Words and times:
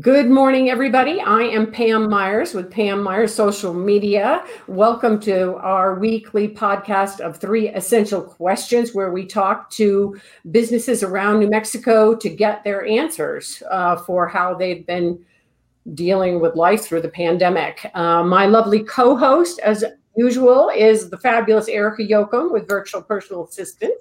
Good 0.00 0.28
morning, 0.28 0.68
everybody. 0.68 1.22
I 1.22 1.44
am 1.44 1.72
Pam 1.72 2.10
Myers 2.10 2.52
with 2.52 2.70
Pam 2.70 3.02
Myers 3.02 3.34
Social 3.34 3.72
Media. 3.72 4.44
Welcome 4.66 5.18
to 5.20 5.54
our 5.54 5.98
weekly 5.98 6.48
podcast 6.48 7.20
of 7.20 7.38
three 7.38 7.70
essential 7.70 8.20
questions 8.20 8.92
where 8.92 9.10
we 9.10 9.24
talk 9.24 9.70
to 9.70 10.14
businesses 10.50 11.02
around 11.02 11.38
New 11.38 11.48
Mexico 11.48 12.14
to 12.14 12.28
get 12.28 12.62
their 12.62 12.84
answers 12.84 13.62
uh, 13.70 13.96
for 13.96 14.28
how 14.28 14.52
they've 14.52 14.84
been 14.84 15.18
dealing 15.94 16.40
with 16.40 16.56
life 16.56 16.84
through 16.84 17.00
the 17.00 17.08
pandemic. 17.08 17.90
Uh, 17.94 18.22
my 18.22 18.44
lovely 18.44 18.82
co 18.84 19.16
host, 19.16 19.60
as 19.60 19.82
usual, 20.14 20.70
is 20.76 21.08
the 21.08 21.16
fabulous 21.16 21.68
Erica 21.68 22.02
Yoakum 22.02 22.52
with 22.52 22.68
Virtual 22.68 23.00
Personal 23.00 23.46
Assistant. 23.46 23.94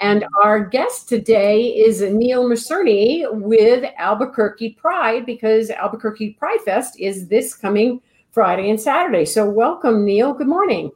And 0.00 0.26
our 0.42 0.62
guest 0.62 1.08
today 1.08 1.68
is 1.68 2.02
Neil 2.02 2.44
Macerny 2.46 3.26
with 3.32 3.90
Albuquerque 3.96 4.70
Pride 4.70 5.24
because 5.24 5.70
Albuquerque 5.70 6.34
Pride 6.34 6.58
Fest 6.66 7.00
is 7.00 7.28
this 7.28 7.54
coming 7.54 8.02
Friday 8.30 8.68
and 8.68 8.78
Saturday. 8.78 9.24
So, 9.24 9.48
welcome, 9.48 10.04
Neil. 10.04 10.34
Good 10.34 10.48
morning. 10.48 10.90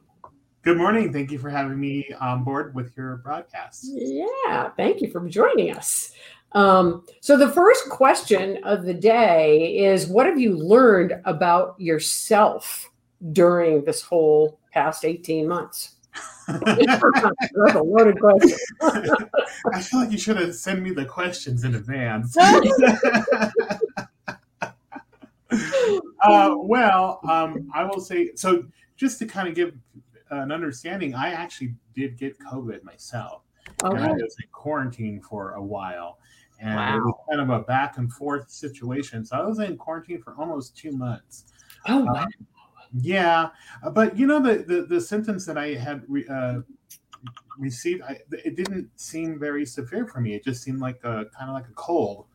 Good 0.61 0.77
morning. 0.77 1.11
Thank 1.11 1.31
you 1.31 1.39
for 1.39 1.49
having 1.49 1.79
me 1.79 2.13
on 2.21 2.43
board 2.43 2.75
with 2.75 2.95
your 2.95 3.17
broadcast. 3.17 3.87
Yeah, 3.87 4.69
thank 4.77 5.01
you 5.01 5.09
for 5.09 5.27
joining 5.27 5.75
us. 5.75 6.11
Um, 6.51 7.03
so, 7.21 7.37
the 7.37 7.49
first 7.49 7.89
question 7.89 8.63
of 8.63 8.83
the 8.83 8.93
day 8.93 9.79
is 9.79 10.05
What 10.05 10.27
have 10.27 10.39
you 10.39 10.55
learned 10.55 11.19
about 11.25 11.73
yourself 11.79 12.87
during 13.31 13.83
this 13.83 14.03
whole 14.03 14.59
past 14.71 15.05
18 15.05 15.47
months? 15.47 15.95
That's 16.47 17.75
a 17.75 17.81
loaded 17.81 18.19
question. 18.19 18.57
I 19.73 19.81
feel 19.81 20.01
like 20.01 20.11
you 20.11 20.17
should 20.17 20.37
have 20.37 20.55
sent 20.55 20.81
me 20.81 20.91
the 20.91 21.05
questions 21.05 21.63
in 21.63 21.75
advance. 21.75 22.35
uh, 22.37 22.59
well, 26.57 27.19
um, 27.29 27.69
I 27.73 27.83
will 27.83 28.01
say 28.01 28.31
so. 28.35 28.65
Just 28.97 29.19
to 29.19 29.25
kind 29.25 29.47
of 29.47 29.55
give 29.55 29.73
an 30.29 30.51
understanding, 30.51 31.15
I 31.15 31.31
actually 31.31 31.75
did 31.95 32.17
get 32.17 32.37
COVID 32.39 32.83
myself, 32.83 33.43
okay. 33.83 33.95
and 33.95 34.05
I 34.05 34.11
was 34.11 34.35
in 34.41 34.47
quarantine 34.51 35.21
for 35.21 35.53
a 35.53 35.63
while, 35.63 36.19
and 36.59 36.75
wow. 36.75 36.97
it 36.97 36.99
was 36.99 37.15
kind 37.29 37.41
of 37.41 37.49
a 37.49 37.63
back 37.63 37.97
and 37.97 38.11
forth 38.13 38.51
situation. 38.51 39.25
So 39.25 39.37
I 39.37 39.43
was 39.43 39.59
in 39.59 39.77
quarantine 39.77 40.21
for 40.21 40.35
almost 40.37 40.77
two 40.77 40.91
months. 40.91 41.45
Oh 41.87 42.05
wow. 42.05 42.23
Um, 42.23 42.27
yeah, 42.99 43.49
uh, 43.83 43.89
but 43.89 44.17
you 44.17 44.27
know 44.27 44.41
the 44.41 44.63
the, 44.63 44.81
the 44.83 45.01
symptoms 45.01 45.45
that 45.45 45.57
I 45.57 45.73
had 45.73 46.03
re, 46.07 46.25
uh, 46.27 46.61
received, 47.57 48.01
I, 48.01 48.19
it 48.31 48.55
didn't 48.55 48.89
seem 48.99 49.39
very 49.39 49.65
severe 49.65 50.07
for 50.07 50.19
me. 50.19 50.35
It 50.35 50.43
just 50.43 50.63
seemed 50.63 50.79
like 50.79 50.97
a 51.03 51.25
kind 51.37 51.49
of 51.49 51.53
like 51.53 51.67
a 51.67 51.73
cold, 51.75 52.25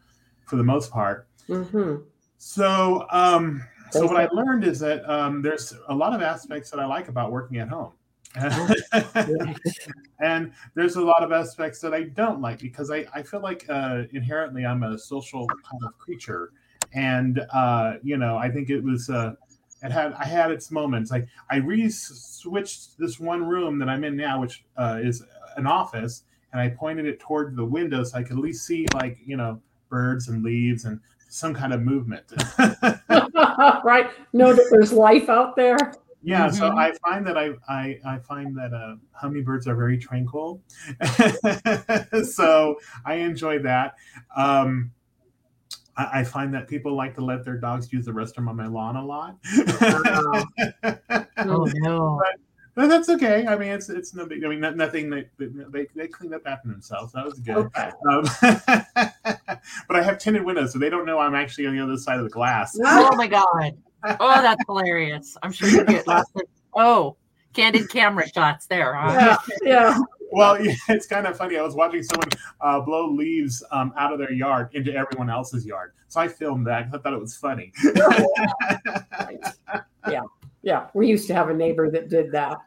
for 0.46 0.56
the 0.56 0.64
most 0.64 0.90
part. 0.90 1.28
Mm-hmm. 1.48 2.02
So, 2.38 3.06
um, 3.10 3.62
so 3.90 4.06
what 4.06 4.16
I 4.16 4.28
learned 4.32 4.64
is 4.64 4.80
that 4.80 5.08
um, 5.10 5.42
there's 5.42 5.74
a 5.88 5.94
lot 5.94 6.14
of 6.14 6.22
aspects 6.22 6.70
that 6.70 6.80
I 6.80 6.86
like 6.86 7.08
about 7.08 7.32
working 7.32 7.58
at 7.58 7.68
home. 7.68 7.92
and 10.20 10.52
there's 10.74 10.96
a 10.96 11.00
lot 11.00 11.22
of 11.22 11.32
aspects 11.32 11.80
that 11.80 11.94
I 11.94 12.02
don't 12.02 12.40
like 12.42 12.58
because 12.58 12.90
I, 12.90 13.06
I 13.14 13.22
feel 13.22 13.40
like 13.40 13.64
uh, 13.68 14.02
inherently 14.12 14.66
I'm 14.66 14.82
a 14.82 14.98
social 14.98 15.46
kind 15.46 15.82
of 15.84 15.96
creature. 15.98 16.52
And, 16.92 17.40
uh, 17.52 17.94
you 18.02 18.18
know, 18.18 18.36
I 18.36 18.50
think 18.50 18.68
it 18.68 18.82
was, 18.82 19.08
uh, 19.08 19.34
it 19.82 19.92
had 19.92 20.12
I 20.14 20.24
had 20.24 20.50
its 20.50 20.70
moments. 20.70 21.10
Like 21.10 21.26
I 21.50 21.56
re-switched 21.56 22.98
this 22.98 23.20
one 23.20 23.44
room 23.44 23.78
that 23.78 23.88
I'm 23.88 24.04
in 24.04 24.16
now, 24.16 24.40
which 24.40 24.64
uh, 24.76 24.98
is 25.02 25.22
an 25.56 25.66
office, 25.66 26.24
and 26.52 26.60
I 26.60 26.70
pointed 26.70 27.06
it 27.06 27.20
toward 27.20 27.56
the 27.56 27.64
window 27.64 28.02
so 28.04 28.18
I 28.18 28.22
could 28.22 28.32
at 28.32 28.42
least 28.42 28.66
see 28.66 28.86
like 28.94 29.18
you 29.24 29.36
know 29.36 29.60
birds 29.88 30.28
and 30.28 30.42
leaves 30.42 30.84
and 30.84 31.00
some 31.28 31.54
kind 31.54 31.72
of 31.72 31.82
movement. 31.82 32.24
right. 33.84 34.10
Know 34.32 34.52
that 34.52 34.68
there's 34.70 34.92
life 34.92 35.28
out 35.28 35.56
there. 35.56 35.78
Yeah, 36.22 36.48
mm-hmm. 36.48 36.56
so 36.56 36.76
I 36.76 36.92
find 37.04 37.26
that 37.26 37.38
I 37.38 37.50
I, 37.68 38.00
I 38.04 38.18
find 38.18 38.56
that 38.58 38.72
uh, 38.72 38.96
hummingbirds 39.12 39.68
are 39.68 39.76
very 39.76 39.96
tranquil, 39.96 40.60
so 42.24 42.76
I 43.04 43.14
enjoy 43.14 43.60
that. 43.60 43.94
Um, 44.36 44.90
I, 45.96 46.20
I, 46.20 46.24
find 46.24 46.52
that 46.54 46.68
people 46.68 46.94
like 46.94 47.14
to 47.14 47.24
let 47.24 47.44
their 47.44 47.56
dogs 47.56 47.92
use 47.92 48.04
the 48.04 48.12
restroom 48.12 48.48
on 48.48 48.56
my 48.56 48.66
lawn 48.66 48.96
a 48.96 49.04
lot. 49.04 49.36
oh 51.38 51.68
no. 51.74 52.20
But, 52.22 52.40
but 52.76 52.88
that's 52.88 53.08
okay. 53.08 53.46
I 53.46 53.56
mean, 53.56 53.70
it's 53.70 53.88
it's 53.88 54.14
no 54.14 54.26
big. 54.26 54.44
I 54.44 54.48
mean, 54.48 54.60
nothing. 54.60 55.08
They 55.08 55.24
they 55.38 55.86
they 55.96 56.08
cleaned 56.08 56.34
up 56.34 56.42
after 56.44 56.68
themselves. 56.68 57.14
That 57.14 57.24
was 57.24 57.38
good. 57.40 57.56
Okay. 57.56 57.90
Um, 58.06 58.24
but 59.88 59.96
I 59.96 60.02
have 60.02 60.18
tinted 60.18 60.44
windows, 60.44 60.74
so 60.74 60.78
they 60.78 60.90
don't 60.90 61.06
know 61.06 61.18
I'm 61.18 61.34
actually 61.34 61.66
on 61.66 61.74
the 61.74 61.82
other 61.82 61.96
side 61.96 62.18
of 62.18 62.24
the 62.24 62.30
glass. 62.30 62.78
Oh 62.84 63.16
my 63.16 63.26
god! 63.26 63.78
Oh, 64.20 64.42
that's 64.42 64.62
hilarious. 64.66 65.38
I'm 65.42 65.52
sure 65.52 65.68
you 65.68 65.84
get 65.86 66.06
lots 66.06 66.30
of 66.34 66.42
oh 66.74 67.16
candid 67.54 67.88
camera 67.88 68.28
shots 68.28 68.66
there. 68.66 68.94
Huh? 68.94 69.38
Yeah, 69.62 69.68
yeah. 69.68 69.98
Well, 70.32 70.56
it's 70.88 71.06
kind 71.06 71.26
of 71.26 71.36
funny. 71.36 71.58
I 71.58 71.62
was 71.62 71.74
watching 71.74 72.02
someone 72.02 72.28
uh, 72.60 72.80
blow 72.80 73.10
leaves 73.10 73.62
um, 73.70 73.92
out 73.96 74.12
of 74.12 74.18
their 74.18 74.32
yard 74.32 74.70
into 74.74 74.94
everyone 74.94 75.30
else's 75.30 75.64
yard, 75.64 75.92
so 76.08 76.20
I 76.20 76.28
filmed 76.28 76.66
that. 76.66 76.88
I 76.92 76.98
thought 76.98 77.12
it 77.12 77.20
was 77.20 77.36
funny. 77.36 77.72
yeah, 80.08 80.22
yeah. 80.62 80.86
We 80.94 81.08
used 81.08 81.26
to 81.28 81.34
have 81.34 81.48
a 81.48 81.54
neighbor 81.54 81.90
that 81.90 82.08
did 82.08 82.32
that. 82.32 82.58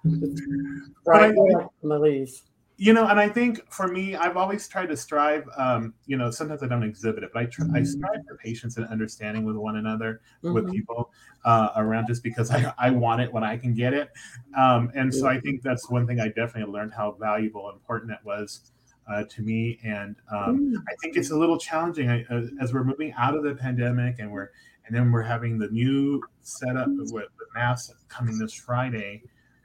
Right, 1.06 1.36
My 1.84 1.98
leaves 1.98 2.44
you 2.82 2.94
know, 2.94 3.08
and 3.08 3.20
I 3.20 3.28
think 3.28 3.70
for 3.70 3.90
me, 3.90 4.16
I've 4.16 4.38
always 4.38 4.66
tried 4.66 4.88
to 4.88 4.96
strive. 4.96 5.46
Um, 5.58 5.94
you 6.06 6.16
know, 6.16 6.32
sometimes 6.32 6.64
I 6.64 6.68
don't 6.68 6.82
exhibit 6.82 7.26
it, 7.26 7.32
but 7.34 7.42
I 7.44 7.46
try, 7.48 7.66
I 7.76 7.84
strive 7.84 8.22
for 8.26 8.38
patience 8.38 8.78
and 8.78 8.88
understanding 8.88 9.44
with 9.44 9.58
one 9.58 9.76
another, 9.76 10.22
mm-hmm. 10.42 10.54
with 10.54 10.72
people 10.72 11.12
uh, 11.44 11.72
around, 11.76 12.08
just 12.08 12.24
because 12.24 12.52
I, 12.52 12.74
I 12.78 12.90
want 12.92 13.20
it 13.20 13.34
when 13.34 13.44
I 13.44 13.58
can 13.58 13.74
get 13.74 13.94
it. 13.94 14.10
Um, 14.58 14.92
and 14.96 15.14
so 15.14 15.28
I 15.28 15.42
think 15.42 15.62
that's 15.62 15.90
one 15.90 16.08
thing 16.08 16.22
I 16.22 16.30
definitely 16.30 16.72
learned 16.72 16.94
how 16.94 17.18
valuable 17.20 17.68
and 17.68 17.76
important 17.76 18.14
it 18.14 18.20
was 18.24 18.72
uh, 19.12 19.26
to 19.30 19.42
me. 19.42 19.78
And 19.84 20.16
um, 20.32 20.82
I 20.88 20.96
think 21.02 21.18
it's 21.18 21.32
a 21.32 21.38
little 21.38 21.58
challenging 21.58 22.10
I, 22.10 22.24
uh, 22.30 22.44
as 22.62 22.74
we're 22.74 22.86
moving 22.86 23.14
out 23.18 23.36
of 23.36 23.44
the 23.44 23.56
pandemic, 23.56 24.20
and 24.20 24.32
we're 24.32 24.52
and 24.88 24.96
then 24.96 25.12
we're 25.12 25.22
having 25.24 25.60
the 25.60 25.68
new 25.68 26.24
setup 26.44 26.88
with 26.88 27.28
the 27.38 27.46
mass 27.54 27.94
coming 28.08 28.40
this 28.40 28.54
Friday. 28.54 29.24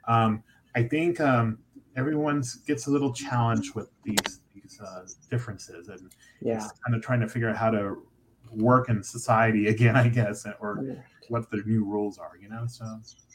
Um, 0.09 0.43
I 0.75 0.83
think 0.83 1.21
um, 1.21 1.59
everyone 1.97 2.43
gets 2.67 2.87
a 2.87 2.91
little 2.91 3.13
challenged 3.13 3.75
with 3.75 3.91
these 4.05 4.41
these 4.55 4.81
uh, 4.85 5.05
differences 5.31 5.89
and 5.89 6.13
yeah. 6.41 6.69
kind 6.85 6.95
of 6.95 7.03
trying 7.03 7.21
to 7.21 7.29
figure 7.29 7.49
out 7.49 7.57
how 7.57 7.71
to 7.71 8.03
work 8.51 8.89
in 8.89 9.03
society 9.03 9.69
again 9.75 9.97
i 9.97 10.09
guess 10.09 10.47
or 10.61 10.85
what 11.29 11.51
the 11.51 11.63
new 11.67 11.85
rules 11.85 12.19
are 12.19 12.33
you 12.41 12.49
know 12.49 12.67
so. 12.67 12.85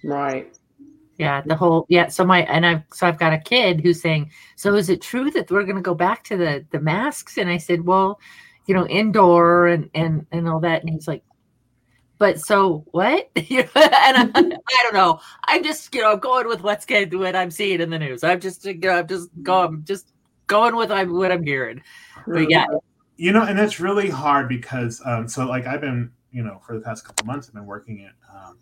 Right. 0.03 0.57
Yeah 1.17 1.41
the 1.45 1.55
whole 1.55 1.85
yeah 1.89 2.07
so 2.07 2.23
my 2.23 2.43
and 2.43 2.65
i've 2.65 2.83
so 2.93 3.05
i've 3.05 3.19
got 3.19 3.33
a 3.33 3.37
kid 3.37 3.81
who's 3.81 4.01
saying 4.01 4.31
so 4.55 4.75
is 4.75 4.89
it 4.89 5.01
true 5.01 5.29
that 5.31 5.51
we're 5.51 5.63
going 5.63 5.75
to 5.75 5.81
go 5.81 5.95
back 5.95 6.23
to 6.25 6.37
the 6.37 6.65
the 6.71 6.79
masks? 6.79 7.37
And 7.37 7.49
i 7.49 7.57
said 7.57 7.85
well 7.85 8.19
you 8.69 8.75
know 8.75 8.85
indoor 8.85 9.65
and 9.65 9.89
and 9.95 10.27
and 10.31 10.47
all 10.47 10.59
that. 10.59 10.81
And 10.81 10.91
he's 10.91 11.07
like 11.07 11.23
but 12.19 12.39
so 12.39 12.85
what? 12.91 13.29
and 13.35 13.69
I, 13.75 14.29
I, 14.35 14.83
don't 14.83 14.93
know. 14.93 15.19
I'm 15.47 15.63
just 15.63 15.93
you 15.95 16.01
know 16.01 16.15
going 16.17 16.47
with 16.47 16.61
what's 16.61 16.85
good, 16.85 17.13
what 17.13 17.35
I'm 17.35 17.49
seeing 17.49 17.81
in 17.81 17.89
the 17.89 17.97
news. 17.97 18.23
I'm 18.23 18.39
just 18.39 18.65
you 18.65 18.77
know, 18.77 18.99
I'm 18.99 19.07
just 19.07 19.29
going 19.41 19.83
just 19.85 20.11
going 20.45 20.75
with 20.75 20.91
what 20.91 21.31
I'm 21.31 21.43
hearing. 21.43 21.81
But 22.27 22.51
yeah, 22.51 22.65
you 23.15 23.31
know, 23.31 23.43
and 23.43 23.59
it's 23.59 23.79
really 23.79 24.09
hard 24.09 24.47
because 24.47 25.01
um, 25.05 25.27
so 25.27 25.45
like 25.45 25.65
I've 25.65 25.81
been 25.81 26.11
you 26.31 26.43
know 26.43 26.61
for 26.67 26.75
the 26.75 26.81
past 26.81 27.05
couple 27.05 27.25
months 27.25 27.47
I've 27.47 27.55
been 27.55 27.65
working 27.65 28.05
at 28.05 28.13
um, 28.35 28.59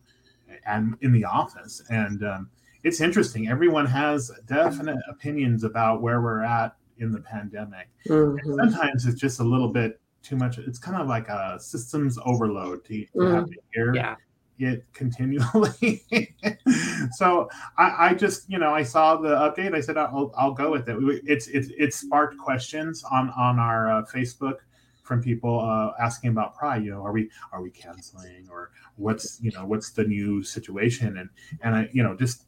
and 0.66 0.96
in 1.02 1.12
the 1.12 1.26
office 1.26 1.82
and 1.90 2.24
um, 2.24 2.50
it's 2.84 3.02
interesting. 3.02 3.50
Everyone 3.50 3.86
has 3.88 4.32
definite 4.46 5.00
opinions 5.10 5.64
about 5.64 6.02
where 6.02 6.22
we're 6.22 6.44
at 6.44 6.76
in 7.00 7.12
the 7.12 7.20
pandemic. 7.20 7.90
Mm-hmm. 8.08 8.56
sometimes 8.56 9.06
it's 9.06 9.20
just 9.20 9.40
a 9.40 9.44
little 9.44 9.68
bit 9.68 10.00
too 10.24 10.36
much. 10.36 10.58
It's 10.58 10.80
kind 10.80 11.02
of 11.02 11.08
like 11.08 11.30
a 11.30 11.58
systems 11.60 12.18
overload 12.26 12.86
to, 12.86 13.06
to 13.06 13.12
mm, 13.16 13.34
have 13.34 13.46
to 13.48 13.58
hear 13.74 13.96
yeah. 13.96 14.16
it 14.60 14.86
continually. 14.94 16.04
so 17.12 17.50
I, 17.78 18.10
I, 18.10 18.14
just, 18.14 18.50
you 18.50 18.60
know, 18.60 18.74
I 18.74 18.84
saw 18.84 19.18
the 19.18 19.30
update. 19.30 19.74
I 19.74 19.82
said 19.82 19.98
I'll, 19.98 20.32
I'll 20.38 20.54
go 20.54 20.72
with 20.72 20.90
it. 20.90 20.98
It's 21.26 21.48
it's 21.48 21.70
it 21.78 21.94
sparked 21.94 22.38
questions 22.38 23.04
on 23.12 23.30
on 23.32 23.60
our 23.60 23.92
uh, 23.92 24.06
Facebook 24.06 24.58
from 25.04 25.22
people 25.22 25.62
uh, 25.62 25.92
asking 26.04 26.32
about 26.32 26.56
Pride. 26.56 26.84
You 26.84 26.92
know, 26.92 27.06
are 27.06 27.14
we 27.14 27.30
are 27.52 27.62
we 27.62 27.72
canceling 27.72 28.48
or 28.52 28.72
what's 28.96 29.40
you 29.42 29.52
know 29.52 29.66
what's 29.66 29.92
the 29.92 30.04
new 30.04 30.44
situation? 30.44 31.18
And 31.18 31.30
and 31.62 31.76
I 31.76 31.90
you 31.94 32.04
know 32.04 32.16
just 32.16 32.44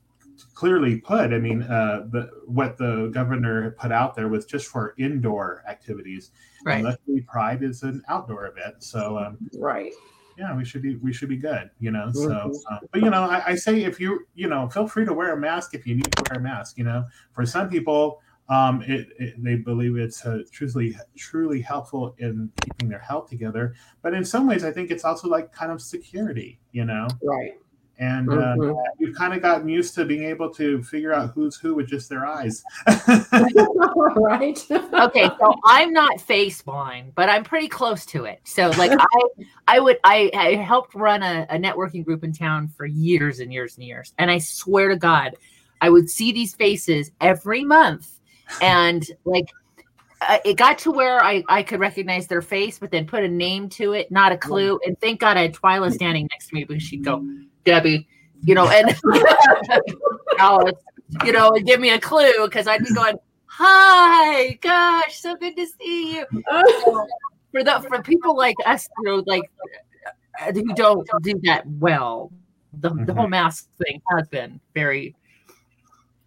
clearly 0.54 0.98
put, 0.98 1.34
I 1.34 1.40
mean, 1.40 1.64
uh, 1.64 2.06
the 2.12 2.30
what 2.46 2.78
the 2.78 3.10
governor 3.14 3.72
put 3.72 3.92
out 3.92 4.16
there 4.16 4.28
was 4.28 4.46
just 4.46 4.68
for 4.68 4.94
indoor 4.98 5.64
activities. 5.68 6.32
Right. 6.66 6.84
Luckily, 6.84 7.22
Pride 7.22 7.64
is 7.64 7.84
an 7.84 8.02
outdoor 8.08 8.48
event, 8.48 8.84
so 8.84 9.18
um, 9.18 9.38
right. 9.58 9.94
yeah, 10.38 10.56
we 10.56 10.66
should 10.66 10.82
be 10.82 10.96
we 10.98 11.14
should 11.14 11.30
be 11.30 11.38
good, 11.38 11.70
you 11.80 11.92
know. 11.92 12.12
So, 12.12 12.30
Mhm. 12.30 12.56
uh, 12.72 12.80
but 12.92 13.02
you 13.02 13.10
know, 13.10 13.24
I, 13.24 13.44
I 13.48 13.56
say 13.56 13.84
if 13.84 14.00
you 14.00 14.26
you 14.36 14.48
know, 14.48 14.70
feel 14.70 14.88
free 14.88 15.06
to 15.06 15.14
wear 15.14 15.34
a 15.34 15.38
mask 15.38 15.74
if 15.74 15.86
you 15.88 15.96
need 15.96 16.12
to 16.12 16.24
wear 16.30 16.40
a 16.40 16.44
mask. 16.44 16.78
You 16.78 16.86
know, 16.86 17.06
for 17.34 17.46
some 17.46 17.70
people, 17.70 18.22
um, 18.50 18.82
it, 18.82 19.10
it 19.20 19.44
they 19.44 19.56
believe 19.56 19.96
it's 19.98 20.26
uh, 20.26 20.40
truly 20.52 20.98
truly 21.18 21.62
helpful 21.62 22.16
in 22.18 22.52
keeping 22.62 22.90
their 22.90 23.00
health 23.00 23.30
together. 23.30 23.76
But 24.02 24.14
in 24.14 24.26
some 24.26 24.48
ways, 24.48 24.64
I 24.64 24.72
think 24.72 24.92
it's 24.92 25.06
also 25.06 25.28
like 25.28 25.52
kind 25.52 25.72
of 25.72 25.82
security, 25.82 26.60
you 26.72 26.86
know. 26.86 27.08
Right. 27.24 27.54
And 28.00 28.30
uh, 28.30 28.56
Mhm. 28.56 28.76
we've 28.98 29.14
kind 29.14 29.34
of 29.34 29.42
gotten 29.42 29.68
used 29.68 29.94
to 29.96 30.06
being 30.06 30.24
able 30.24 30.50
to 30.52 30.82
figure 30.84 31.14
out 31.14 31.32
who's 31.36 31.58
who 31.58 31.76
with 31.76 31.88
just 31.88 32.08
their 32.10 32.26
eyes. 32.26 32.64
right. 34.16 34.66
okay 34.94 35.30
so 35.40 35.56
i'm 35.66 35.92
not 35.92 36.20
face 36.22 36.62
blind 36.62 37.14
but 37.16 37.30
i'm 37.30 37.44
pretty 37.44 37.68
close 37.68 38.06
to 38.06 38.26
it 38.26 38.40
so 38.44 38.70
like 38.78 38.92
i 38.92 39.22
i 39.68 39.80
would 39.80 39.98
i, 40.04 40.30
I 40.34 40.56
helped 40.56 40.96
run 40.96 41.24
a, 41.24 41.46
a 41.50 41.58
networking 41.58 42.04
group 42.04 42.24
in 42.24 42.34
town 42.34 42.68
for 42.70 42.86
years 42.86 43.40
and 43.40 43.52
years 43.52 43.76
and 43.78 43.86
years 43.86 44.14
and 44.18 44.32
i 44.32 44.38
swear 44.38 44.90
to 44.90 44.96
god 44.96 45.36
i 45.82 45.90
would 45.90 46.10
see 46.10 46.32
these 46.32 46.56
faces 46.56 47.12
every 47.22 47.64
month 47.64 48.20
and 48.62 49.06
like 49.26 49.46
uh, 50.22 50.38
it 50.44 50.58
got 50.58 50.78
to 50.80 50.92
where 50.92 51.24
I, 51.24 51.44
I 51.48 51.64
could 51.64 51.80
recognize 51.80 52.28
their 52.28 52.42
face, 52.42 52.78
but 52.78 52.92
then 52.92 53.08
put 53.08 53.24
a 53.24 53.28
name 53.30 53.70
to 53.70 53.94
it, 53.94 54.12
not 54.12 54.34
a 54.34 54.38
clue. 54.38 54.78
And 54.86 55.00
thank 55.00 55.22
God 55.22 55.38
I 55.38 55.44
had 55.44 55.54
Twyla 55.54 55.94
standing 55.94 56.28
next 56.30 56.50
to 56.50 56.56
me 56.56 56.66
because 56.66 56.84
she'd 56.84 57.06
go, 57.06 57.26
Debbie, 57.70 58.08
you 58.42 58.56
know, 58.56 58.68
and 58.68 58.98
Alice, 60.40 60.74
you 61.24 61.32
know, 61.32 61.52
and 61.52 61.68
give 61.68 61.80
me 61.80 61.92
a 61.92 62.00
clue 62.00 62.46
because 62.46 62.66
I'd 62.68 62.84
be 62.84 62.92
going, 62.96 63.16
Hi, 63.46 64.54
gosh, 64.62 65.20
so 65.20 65.36
good 65.36 65.56
to 65.56 65.68
see 65.68 66.16
you. 66.16 66.26
For 67.52 67.64
the 67.64 67.84
for 67.88 68.04
people 68.04 68.38
like 68.38 68.56
us, 68.68 68.88
you 69.00 69.06
know, 69.06 69.24
like 69.26 69.42
uh, 70.40 70.52
who 70.52 70.72
don't 70.76 71.08
do 71.24 71.34
that 71.46 71.66
well, 71.66 72.32
the, 72.74 72.92
the 72.92 73.12
whole 73.12 73.28
mask 73.28 73.68
thing 73.84 74.00
has 74.12 74.28
been 74.28 74.60
very 74.76 75.16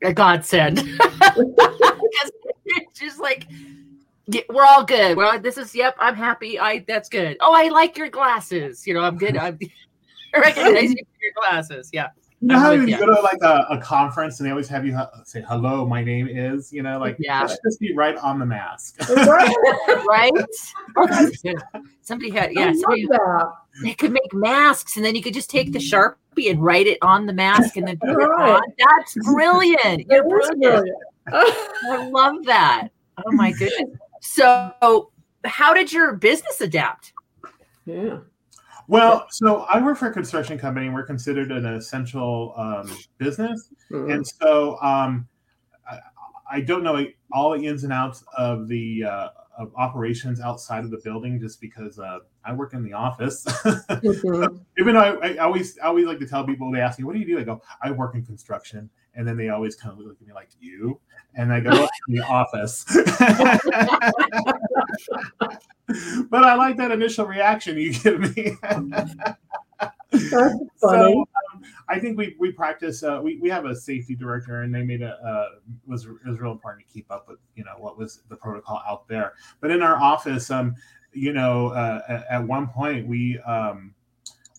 a 0.03 0.13
godsend. 0.13 0.79
Because 0.99 2.33
it's 2.67 3.01
just 3.01 3.21
like 3.21 3.47
yeah, 4.27 4.43
we're 4.51 4.65
all 4.65 4.85
good. 4.85 5.17
Well, 5.17 5.39
this 5.39 5.57
is 5.57 5.75
yep. 5.75 5.95
I'm 5.99 6.17
happy. 6.17 6.59
I 6.59 6.85
that's 6.89 7.09
good. 7.09 7.37
Oh, 7.41 7.55
I 7.55 7.69
like 7.69 7.97
your 7.97 8.09
glasses. 8.09 8.85
You 8.87 8.95
know, 8.95 9.01
I'm 9.01 9.17
good. 9.17 9.37
I'm 9.37 9.59
I 9.63 9.69
recognize 10.41 10.91
you 10.91 10.97
for 11.05 11.23
your 11.23 11.33
glasses. 11.37 11.91
Yeah. 11.93 12.09
You 12.41 12.49
know 12.49 12.55
I'm 12.57 12.61
how 12.61 12.71
with 12.73 12.81
you 12.83 12.89
ya. 12.89 12.99
go 12.99 13.07
to 13.07 13.21
like 13.21 13.39
a, 13.43 13.67
a 13.71 13.79
conference 13.79 14.41
and 14.41 14.47
they 14.47 14.51
always 14.51 14.67
have 14.69 14.85
you 14.85 14.97
uh, 14.97 15.23
say 15.25 15.45
hello, 15.49 15.87
my 15.87 16.03
name 16.03 16.27
is, 16.29 16.73
you 16.73 16.83
know, 16.83 16.99
like 16.99 17.17
Yeah. 17.21 17.43
that 17.43 17.51
should 17.51 17.59
just 17.65 17.79
be 17.79 17.95
right 17.95 18.17
on 18.17 18.41
the 18.41 18.47
mask. 18.47 18.99
right. 19.17 19.55
Right. 20.09 20.33
That's 21.09 21.41
good. 21.41 21.57
Somebody 22.01 22.31
had 22.31 22.53
yeah. 22.53 22.73
Somebody 22.73 23.07
they 23.85 23.95
could 23.95 24.13
make 24.13 24.33
masks 24.35 24.97
and 24.97 25.07
then 25.07 25.15
you 25.15 25.23
could 25.23 25.35
just 25.35 25.51
take 25.51 25.73
the 25.73 25.79
sharpie 25.79 26.51
and 26.51 26.61
write 26.61 26.89
it 26.89 26.99
on 27.01 27.27
the 27.27 27.33
mask 27.33 27.77
and 27.77 27.87
then 27.87 27.97
put 27.99 28.11
it 28.11 28.31
on. 28.31 28.61
That's 28.77 29.15
brilliant. 29.33 30.07
You're 30.11 30.29
brilliant. 30.29 30.61
brilliant. 30.61 30.97
I 31.29 32.09
love 32.13 32.45
that. 32.47 32.89
Oh 33.25 33.33
my 33.33 33.53
goodness. 33.53 33.97
So, 34.21 35.11
how 35.45 35.75
did 35.75 35.93
your 35.93 36.15
business 36.15 36.61
adapt? 36.61 37.13
yeah. 37.87 38.19
Well, 38.93 39.27
so 39.31 39.63
I 39.73 39.83
work 39.83 39.97
for 39.97 40.09
a 40.09 40.13
construction 40.13 40.59
company. 40.59 40.85
and 40.85 40.95
We're 40.95 41.07
considered 41.07 41.51
an 41.51 41.65
essential 41.65 42.53
um, 42.59 42.95
business, 43.17 43.71
Mhm. 43.91 44.13
and 44.13 44.27
so 44.27 44.79
um, 44.83 45.27
I, 45.91 45.99
I 46.51 46.61
don't 46.61 46.83
know 46.83 47.03
all 47.33 47.57
the 47.59 47.67
ins 47.67 47.85
and 47.85 47.93
outs 47.93 48.23
of 48.37 48.69
the 48.69 49.05
uh, 49.05 49.29
of 49.57 49.73
operations 49.77 50.43
outside 50.43 50.85
of 50.85 50.91
the 50.91 51.01
building, 51.03 51.41
just 51.41 51.59
because 51.59 51.99
uh, 51.99 52.19
I 52.45 52.53
work 52.53 52.75
in 52.75 52.83
the 52.83 52.93
office. 52.93 53.45
Mhm. 54.03 54.61
Even 54.79 54.95
though 54.95 55.01
I, 55.01 55.29
I 55.29 55.37
always 55.39 55.79
I 55.79 55.87
always 55.87 56.05
like 56.05 56.19
to 56.19 56.27
tell 56.27 56.45
people, 56.45 56.71
they 56.71 56.81
ask 56.81 56.99
me, 56.99 57.07
"What 57.07 57.15
do 57.15 57.19
you 57.19 57.27
do?" 57.27 57.39
I 57.39 57.45
go, 57.45 57.63
"I 57.83 57.93
work 57.93 58.15
in 58.15 58.27
construction," 58.27 58.91
and 59.15 59.27
then 59.27 59.39
they 59.39 59.49
always 59.49 59.75
kind 59.75 59.93
of 59.93 60.01
look 60.05 60.19
at 60.21 60.27
me 60.27 60.35
like, 60.35 60.51
"You?" 60.61 61.01
And 61.35 61.51
I 61.51 61.61
go, 61.61 61.71
"Well, 61.71 61.89
in 62.09 62.17
the 62.17 62.25
office." 62.27 62.85
but 66.31 66.45
I 66.45 66.55
like 66.55 66.77
that 66.79 66.91
initial 66.91 67.27
reaction 67.27 67.77
you 67.79 67.93
give 67.93 68.21
me. 68.37 68.57
That's 68.63 69.15
funny. 70.81 71.15
So 71.15 71.21
um, 71.21 71.63
I 71.89 71.99
think 71.99 72.19
we 72.19 72.37
we 72.39 72.53
practice. 72.53 73.03
Uh, 73.03 73.21
we 73.23 73.39
we 73.41 73.49
have 73.49 73.65
a 73.65 73.75
safety 73.75 74.15
director, 74.15 74.63
and 74.63 74.75
they 74.75 74.83
made 74.83 75.03
a 75.03 75.15
uh, 75.15 75.59
was 75.87 76.07
it 76.07 76.29
was 76.29 76.39
real 76.41 76.53
important 76.53 76.87
to 76.87 76.93
keep 76.93 77.11
up 77.11 77.29
with 77.29 77.39
you 77.57 77.65
know 77.65 77.75
what 77.79 77.99
was 77.99 78.23
the 78.29 78.37
protocol 78.37 78.83
out 78.87 79.09
there. 79.09 79.35
But 79.61 79.71
in 79.71 79.83
our 79.83 79.97
office, 79.97 80.51
um, 80.51 80.75
you 81.13 81.33
know, 81.33 81.69
uh, 81.69 82.03
at, 82.09 82.27
at 82.31 82.47
one 82.47 82.69
point 82.69 83.07
we 83.07 83.39
um, 83.41 83.95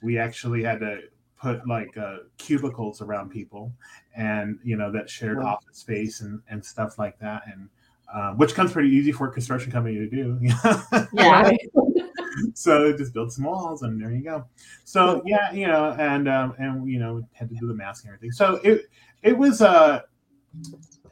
we 0.01 0.17
actually 0.17 0.63
had 0.63 0.79
to 0.79 1.01
put 1.39 1.67
like 1.67 1.97
uh, 1.97 2.17
cubicles 2.37 3.01
around 3.01 3.29
people, 3.29 3.71
and 4.15 4.59
you 4.63 4.75
know 4.75 4.91
that 4.91 5.09
shared 5.09 5.37
Wow. 5.37 5.55
office 5.55 5.77
space 5.77 6.21
and 6.21 6.41
and 6.49 6.63
stuff 6.65 6.97
like 6.97 7.19
that, 7.19 7.43
and. 7.51 7.69
Uh, 8.11 8.31
which 8.33 8.53
comes 8.53 8.71
pretty 8.71 8.89
easy 8.89 9.11
for 9.11 9.27
a 9.27 9.31
construction 9.31 9.71
company 9.71 9.95
to 9.95 10.07
do. 10.07 10.39
Yeah. 11.13 11.51
So 12.55 12.95
just 12.97 13.13
build 13.13 13.31
some 13.31 13.45
walls 13.45 13.83
and 13.83 14.01
there 14.01 14.11
you 14.11 14.23
go. 14.23 14.45
So 14.85 15.21
yeah. 15.25 15.51
you 15.51 15.67
know 15.67 15.95
and 15.99 16.27
um 16.27 16.55
and 16.57 16.89
you 16.89 16.99
know 16.99 17.27
had 17.33 17.49
to 17.49 17.55
do 17.55 17.67
the 17.67 17.73
mask 17.73 18.05
and 18.05 18.13
everything. 18.13 18.31
So 18.31 18.59
it 18.63 18.85
it 19.21 19.37
was 19.37 19.61
uh 19.61 20.01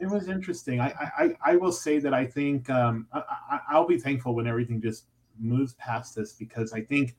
it 0.00 0.06
was 0.06 0.28
interesting. 0.28 0.80
I 0.80 0.92
i 1.18 1.52
i 1.52 1.56
will 1.56 1.72
say 1.72 1.98
that 1.98 2.12
i 2.14 2.26
think 2.26 2.68
um 2.70 3.06
I 3.12 3.60
i'll 3.70 3.86
be 3.86 3.98
thankful 3.98 4.34
when 4.34 4.46
everything 4.46 4.80
just 4.80 5.04
moves 5.38 5.74
past 5.74 6.14
this 6.14 6.32
because 6.32 6.72
i 6.72 6.80
think 6.80 7.16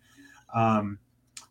um 0.53 0.99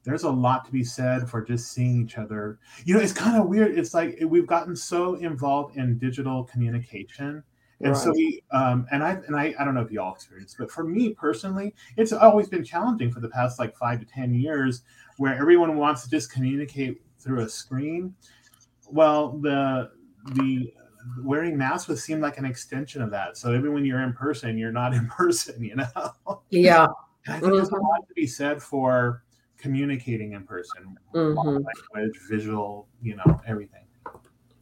there's 0.05 0.25
a 0.25 0.31
lot 0.31 0.65
to 0.65 0.73
be 0.73 0.85
said 0.85 1.29
for 1.29 1.43
just 1.43 1.73
seeing 1.73 2.03
each 2.03 2.19
other. 2.19 2.59
You 2.85 2.95
know 2.95 3.01
it's 3.01 3.13
kind 3.13 3.41
of 3.41 3.49
weird. 3.49 3.79
It's 3.79 3.95
like 3.95 4.19
we've 4.27 4.47
gotten 4.47 4.75
so 4.75 5.15
involved 5.15 5.77
in 5.77 5.99
digital 5.99 6.45
communication 6.45 7.43
and 7.82 7.96
so 7.96 8.11
we 8.12 8.43
um 8.52 8.87
and 8.93 9.02
i 9.02 9.12
and 9.26 9.37
i 9.37 9.55
i 9.58 9.64
don't 9.64 9.75
know 9.75 9.81
if 9.81 9.90
you 9.90 10.00
all 10.00 10.14
experienced 10.14 10.56
but 10.58 10.70
for 10.70 10.84
me 10.84 11.11
personally 11.11 11.75
it's 11.96 12.12
always 12.12 12.49
been 12.49 12.64
challenging 12.64 13.11
for 13.11 13.20
the 13.20 13.29
past 13.29 13.58
like 13.58 13.76
five 13.76 13.99
to 13.99 14.06
ten 14.06 14.32
years 14.32 14.83
where 15.18 15.35
everyone 15.35 15.76
wants 15.76 16.02
to 16.04 16.11
just 16.11 16.30
communicate 16.33 17.02
through 17.18 17.40
a 17.40 17.49
screen 17.49 18.14
well 18.90 19.38
the 19.38 19.90
the 20.35 20.73
wearing 21.23 21.57
masks 21.57 21.88
would 21.88 21.99
seem 21.99 22.21
like 22.21 22.38
an 22.38 22.45
extension 22.45 23.02
of 23.02 23.11
that 23.11 23.37
so 23.37 23.54
even 23.54 23.73
when 23.73 23.85
you're 23.85 24.02
in 24.02 24.12
person 24.12 24.57
you're 24.57 24.73
not 24.73 24.95
in 24.99 25.07
person 25.09 25.62
you 25.62 25.75
know 25.75 26.40
Yeah. 26.50 26.87
i 27.28 27.33
think 27.40 27.52
there's 27.52 27.68
a 27.68 27.73
Mhm. 27.73 27.83
lot 27.83 28.07
to 28.09 28.14
be 28.14 28.26
said 28.26 28.62
for 28.62 29.25
communicating 29.59 30.33
in 30.33 30.45
person 30.45 30.97
Mhm. 31.14 31.64
language 31.95 32.18
visual 32.28 32.88
you 33.02 33.16
know 33.16 33.40
everything 33.47 33.85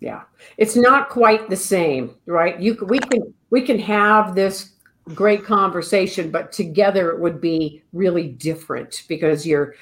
Yeah. 0.00 0.22
It's 0.56 0.76
not 0.76 1.10
quite 1.10 1.48
the 1.50 1.56
same, 1.56 2.14
right? 2.26 2.58
You 2.58 2.76
we 2.88 2.98
can 2.98 3.34
we 3.50 3.62
can 3.62 3.78
have 3.78 4.34
this 4.34 4.72
great 5.14 5.44
conversation, 5.44 6.30
but 6.30 6.52
together 6.52 7.10
it 7.10 7.20
would 7.20 7.40
be 7.40 7.82
really 7.92 8.28
different 8.28 9.04
because 9.08 9.46
you're 9.46 9.74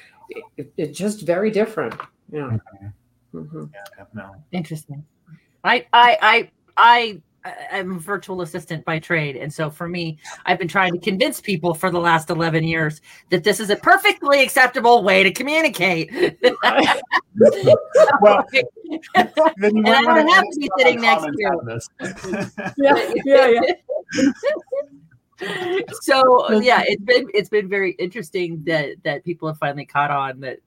it, 0.57 0.71
it's 0.77 0.97
just 0.97 1.21
very 1.21 1.49
different. 1.51 1.95
Yeah. 2.31 2.57
Mhm. 3.33 3.69
yeah 3.73 3.83
definitely 3.97 4.39
Interesting. 4.51 5.05
I 5.63 5.85
I 5.93 6.17
I 6.21 6.51
I 6.77 7.21
I'm 7.71 7.95
a 7.97 7.99
virtual 7.99 8.41
assistant 8.41 8.83
by 8.85 8.99
trade, 8.99 9.35
and 9.35 9.53
so 9.53 9.69
for 9.69 9.87
me, 9.87 10.17
I've 10.45 10.59
been 10.59 10.67
trying 10.67 10.93
to 10.93 10.99
convince 10.99 11.39
people 11.39 11.73
for 11.73 11.89
the 11.89 11.99
last 11.99 12.29
eleven 12.29 12.63
years 12.63 13.01
that 13.29 13.43
this 13.43 13.59
is 13.59 13.69
a 13.69 13.75
perfectly 13.75 14.41
acceptable 14.41 15.03
way 15.03 15.23
to 15.23 15.31
communicate. 15.31 16.11
well 18.21 18.45
then 18.51 19.75
you 19.75 19.83
And 19.85 19.89
I 19.89 20.01
don't 20.01 20.27
have 20.27 20.43
to 20.43 20.59
be 20.59 20.69
sitting 20.77 21.01
next 21.01 21.23
to 21.23 21.33
you. 21.35 21.47
out 21.47 21.59
of 21.59 21.65
this. 21.65 21.89
Yeah. 22.77 23.13
Yeah. 23.25 23.47
Yeah. 23.47 24.31
so 26.01 26.51
yeah, 26.59 26.83
it's 26.85 27.03
been 27.03 27.27
it's 27.33 27.49
been 27.49 27.69
very 27.69 27.91
interesting 27.91 28.61
that 28.65 28.95
that 29.03 29.23
people 29.23 29.47
have 29.47 29.57
finally 29.57 29.85
caught 29.85 30.11
on 30.11 30.41
that 30.41 30.41
that 30.41 30.59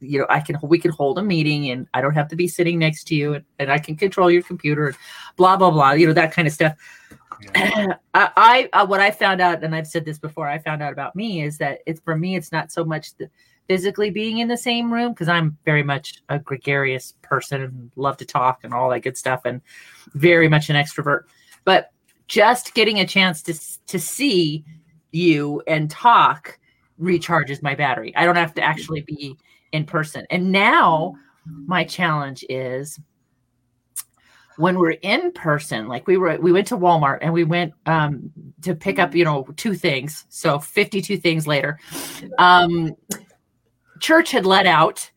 you 0.00 0.18
know 0.18 0.26
I 0.28 0.40
can 0.40 0.56
we 0.62 0.78
can 0.78 0.90
hold 0.90 1.18
a 1.18 1.22
meeting 1.22 1.70
and 1.70 1.86
I 1.94 2.00
don't 2.00 2.14
have 2.14 2.28
to 2.28 2.36
be 2.36 2.48
sitting 2.48 2.78
next 2.78 3.04
to 3.08 3.14
you 3.14 3.34
and, 3.34 3.44
and 3.58 3.70
I 3.70 3.78
can 3.78 3.96
control 3.96 4.30
your 4.30 4.42
computer 4.42 4.88
and 4.88 4.96
blah 5.36 5.56
blah 5.56 5.70
blah 5.70 5.92
you 5.92 6.06
know 6.06 6.12
that 6.12 6.32
kind 6.32 6.48
of 6.48 6.54
stuff. 6.54 6.74
Yeah. 7.54 7.94
I, 8.14 8.30
I 8.36 8.68
uh, 8.72 8.86
what 8.86 9.00
I 9.00 9.10
found 9.10 9.40
out, 9.40 9.62
and 9.62 9.74
I've 9.74 9.86
said 9.86 10.04
this 10.04 10.18
before, 10.18 10.48
I 10.48 10.58
found 10.58 10.82
out 10.82 10.92
about 10.92 11.16
me 11.16 11.42
is 11.42 11.58
that 11.58 11.80
it's 11.86 12.00
for 12.00 12.16
me, 12.16 12.36
it's 12.36 12.52
not 12.52 12.72
so 12.72 12.84
much 12.84 13.14
the 13.16 13.30
physically 13.68 14.10
being 14.10 14.38
in 14.38 14.48
the 14.48 14.56
same 14.56 14.92
room 14.92 15.12
because 15.12 15.28
I'm 15.28 15.56
very 15.64 15.84
much 15.84 16.22
a 16.28 16.40
gregarious 16.40 17.14
person 17.22 17.62
and 17.62 17.92
love 17.94 18.16
to 18.16 18.24
talk 18.24 18.64
and 18.64 18.74
all 18.74 18.90
that 18.90 19.00
good 19.00 19.16
stuff, 19.16 19.42
and 19.44 19.60
very 20.14 20.48
much 20.48 20.70
an 20.70 20.76
extrovert. 20.76 21.22
But 21.64 21.92
just 22.26 22.74
getting 22.74 23.00
a 23.00 23.06
chance 23.06 23.42
to 23.42 23.54
to 23.86 23.98
see 23.98 24.64
you 25.12 25.62
and 25.66 25.90
talk 25.90 26.58
recharges 27.00 27.62
my 27.62 27.74
battery. 27.74 28.14
I 28.16 28.24
don't 28.24 28.36
have 28.36 28.54
to 28.54 28.62
actually 28.62 29.00
be 29.00 29.36
in 29.72 29.84
person. 29.84 30.26
And 30.30 30.52
now 30.52 31.14
my 31.44 31.84
challenge 31.84 32.44
is 32.48 32.98
when 34.56 34.78
we're 34.78 34.90
in 35.02 35.32
person, 35.32 35.88
like 35.88 36.06
we 36.06 36.16
were, 36.16 36.38
we 36.38 36.52
went 36.52 36.66
to 36.68 36.76
Walmart 36.76 37.18
and 37.22 37.32
we 37.32 37.44
went 37.44 37.72
um, 37.86 38.30
to 38.62 38.74
pick 38.74 38.98
up, 38.98 39.14
you 39.14 39.24
know, 39.24 39.46
two 39.56 39.74
things. 39.74 40.26
So 40.28 40.58
52 40.58 41.16
things 41.16 41.46
later, 41.46 41.78
um, 42.38 42.94
church 44.00 44.30
had 44.30 44.44
let 44.44 44.66
out 44.66 45.10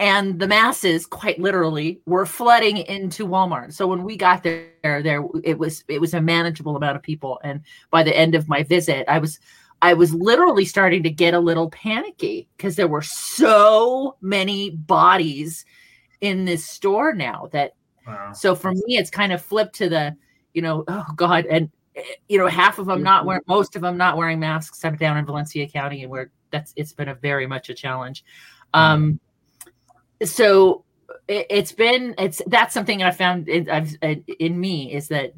and 0.00 0.40
the 0.40 0.48
masses 0.48 1.04
quite 1.04 1.38
literally 1.38 2.00
were 2.06 2.24
flooding 2.24 2.78
into 2.78 3.26
Walmart. 3.26 3.74
So 3.74 3.86
when 3.86 4.02
we 4.02 4.16
got 4.16 4.42
there, 4.42 4.72
there 4.82 5.22
it 5.44 5.58
was 5.58 5.84
it 5.88 6.00
was 6.00 6.14
a 6.14 6.22
manageable 6.22 6.74
amount 6.74 6.96
of 6.96 7.02
people. 7.02 7.38
And 7.44 7.60
by 7.90 8.02
the 8.02 8.16
end 8.16 8.34
of 8.34 8.48
my 8.48 8.62
visit, 8.62 9.04
I 9.08 9.18
was 9.18 9.38
I 9.82 9.94
was 9.94 10.12
literally 10.12 10.64
starting 10.64 11.02
to 11.04 11.10
get 11.10 11.34
a 11.34 11.40
little 11.40 11.70
panicky 11.70 12.48
because 12.56 12.76
there 12.76 12.88
were 12.88 13.02
so 13.02 14.16
many 14.20 14.70
bodies 14.70 15.64
in 16.20 16.44
this 16.44 16.66
store 16.66 17.14
now 17.14 17.48
that 17.52 17.74
wow. 18.06 18.32
so 18.32 18.54
for 18.54 18.72
me 18.72 18.98
it's 18.98 19.10
kind 19.10 19.32
of 19.32 19.40
flipped 19.40 19.74
to 19.76 19.88
the 19.88 20.14
you 20.52 20.60
know 20.60 20.84
oh 20.86 21.06
god 21.16 21.46
and 21.46 21.70
eh, 21.96 22.02
you 22.28 22.36
know 22.36 22.46
half 22.46 22.78
of 22.78 22.86
them 22.86 23.02
not 23.02 23.20
mm-hmm. 23.20 23.28
wearing 23.28 23.42
most 23.48 23.74
of 23.74 23.82
them 23.82 23.96
not 23.96 24.16
wearing 24.16 24.38
masks. 24.38 24.78
Except 24.78 24.98
down 24.98 25.16
in 25.16 25.24
Valencia 25.24 25.66
County 25.66 26.02
and 26.02 26.10
where 26.10 26.30
that's 26.50 26.72
it's 26.76 26.92
been 26.92 27.08
a 27.08 27.14
very 27.14 27.46
much 27.46 27.70
a 27.70 27.74
challenge. 27.74 28.24
Um 28.74 29.20
mm-hmm. 29.62 30.26
so 30.26 30.84
it, 31.26 31.50
has 31.50 31.72
been 31.72 32.14
it's 32.18 32.42
that's 32.46 32.74
something 32.74 33.02
I 33.02 33.12
found 33.12 33.48
in, 33.48 33.70
I've 33.70 33.96
in 34.02 34.60
me 34.60 34.92
is 34.92 35.08
that 35.08 35.32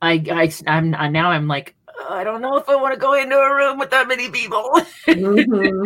I 0.00 0.22
I 0.30 0.52
I'm 0.66 0.90
now 0.90 1.30
I'm 1.30 1.48
like 1.48 1.74
I 2.08 2.24
don't 2.24 2.40
know 2.40 2.56
if 2.56 2.68
I 2.68 2.76
want 2.76 2.94
to 2.94 3.00
go 3.00 3.14
into 3.14 3.36
a 3.36 3.54
room 3.54 3.78
with 3.78 3.90
that 3.90 4.08
many 4.08 4.28
people. 4.30 4.80
Mm-hmm. 5.06 5.84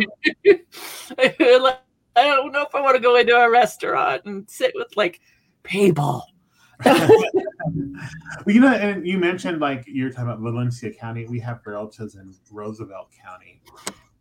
I 2.15 2.23
don't 2.23 2.51
know 2.51 2.63
if 2.63 2.75
I 2.75 2.81
want 2.81 2.95
to 2.95 3.01
go 3.01 3.15
into 3.15 3.35
a 3.35 3.49
restaurant 3.49 4.23
and 4.25 4.49
sit 4.49 4.73
with 4.75 4.95
like 4.95 5.21
people. 5.63 6.25
well, 6.85 7.09
you 8.47 8.61
know, 8.61 8.73
and 8.73 9.05
you 9.05 9.17
mentioned 9.17 9.59
like 9.59 9.83
you're 9.87 10.09
talking 10.09 10.25
about 10.25 10.39
Valencia 10.39 10.93
County. 10.93 11.27
We 11.27 11.39
have 11.41 11.59
relatives 11.65 12.15
in 12.15 12.33
Roosevelt 12.51 13.09
County, 13.23 13.61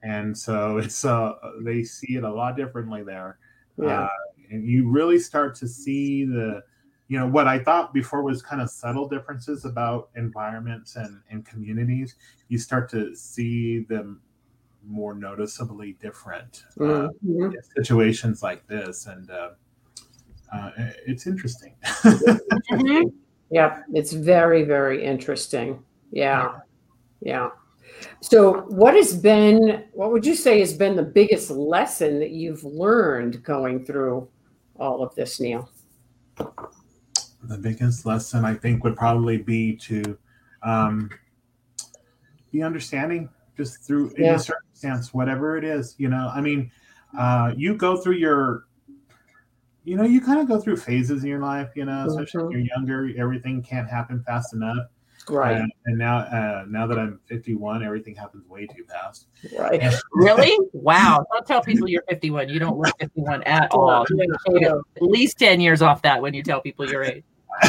and 0.03 0.37
so 0.37 0.79
it's 0.79 1.05
uh 1.05 1.35
they 1.63 1.85
see 1.85 2.17
it 2.17 2.25
a 2.25 2.33
lot 2.33 2.57
differently 2.57 3.05
there. 3.05 3.39
Yeah. 3.77 4.03
Uh, 4.03 4.09
and 4.51 4.67
you 4.67 4.89
really 4.89 5.19
start 5.19 5.55
to 5.57 5.69
see 5.69 6.25
the 6.25 6.63
you 7.09 7.19
know 7.19 7.27
what 7.27 7.49
i 7.49 7.59
thought 7.59 7.93
before 7.93 8.23
was 8.23 8.43
kind 8.43 8.63
of 8.63 8.71
subtle 8.71 9.09
differences 9.09 9.65
about 9.65 10.11
environments 10.17 10.97
and, 10.97 11.21
and 11.31 11.45
communities 11.45 12.17
you 12.49 12.59
start 12.59 12.89
to 12.91 13.15
see 13.15 13.81
them 13.81 14.21
more 14.89 15.15
noticeably 15.15 15.93
different 16.01 16.65
uh, 16.81 17.09
mm-hmm. 17.25 17.51
situations 17.77 18.43
like 18.43 18.67
this. 18.67 19.07
And 19.07 19.31
uh, 19.31 19.51
uh, 20.53 20.71
it's 21.07 21.27
interesting. 21.27 21.75
Mm-hmm. 21.85 23.09
yeah 23.51 23.83
it's 23.93 24.13
very 24.13 24.65
very 24.65 25.05
interesting. 25.05 25.83
Yeah. 26.11 26.59
Yeah. 27.21 27.51
So 28.21 28.61
what 28.69 28.95
has 28.95 29.15
been 29.15 29.85
what 29.93 30.11
would 30.13 30.25
you 30.25 30.35
say 30.35 30.61
has 30.61 30.73
been 30.73 30.97
the 30.97 31.03
biggest 31.03 31.51
lesson 31.51 32.19
that 32.19 32.31
you've 32.31 32.65
learned 32.65 33.43
going 33.43 33.85
through 33.85 34.29
all 34.79 35.03
of 35.03 35.15
this 35.15 35.41
neil 35.41 35.71
the 37.43 37.59
biggest 37.59 38.05
lesson 38.05 38.45
I 38.45 38.55
think 38.55 38.85
would 38.85 38.97
probably 38.97 39.39
be 39.39 39.77
to 39.77 40.19
um, 40.63 41.11
be 42.51 42.63
understanding 42.63 43.29
just 43.57 43.83
through 43.83 44.13
yeah. 44.17 44.33
any 44.33 44.39
circumstance, 44.39 45.15
whatever 45.15 45.57
it 45.57 45.65
is. 45.65 45.95
You 45.99 46.09
know, 46.09 46.31
I 46.35 46.41
mean, 46.41 46.71
uh, 47.17 47.53
you 47.57 47.77
go 47.77 47.97
through 47.97 48.17
your, 48.17 48.65
you 49.85 49.97
know, 49.97 50.05
you 50.05 50.21
kind 50.21 50.41
of 50.41 50.49
go 50.49 50.61
through 50.61 50.77
phases 50.77 51.23
in 51.23 51.29
your 51.29 51.41
life. 51.41 51.71
You 51.75 51.85
know, 51.85 52.07
especially 52.07 52.41
mm-hmm. 52.41 52.49
when 52.49 52.59
you're 52.59 52.77
younger, 52.77 53.21
everything 53.21 53.63
can't 53.63 53.89
happen 53.89 54.23
fast 54.25 54.55
enough. 54.55 54.89
Right. 55.31 55.57
And, 55.57 55.73
and 55.87 55.99
now, 55.99 56.19
uh, 56.19 56.65
now 56.69 56.87
that 56.87 56.99
I'm 56.99 57.21
51, 57.27 57.83
everything 57.83 58.15
happens 58.15 58.47
way 58.49 58.67
too 58.67 58.85
fast. 58.85 59.27
Right. 59.59 59.83
really? 60.13 60.57
Wow. 60.73 61.27
Don't 61.33 61.47
tell 61.47 61.63
people 61.63 61.89
you're 61.89 62.05
51. 62.09 62.49
You 62.49 62.59
don't 62.59 62.79
look 62.79 62.99
51 62.99 63.43
at 63.45 63.71
all. 63.73 64.05
At 64.05 65.03
least 65.03 65.39
10 65.39 65.61
years 65.61 65.83
off 65.83 66.03
that 66.03 66.21
when 66.21 66.35
you 66.35 66.43
tell 66.43 66.61
people 66.61 66.89
your 66.91 67.05
age. 67.05 67.25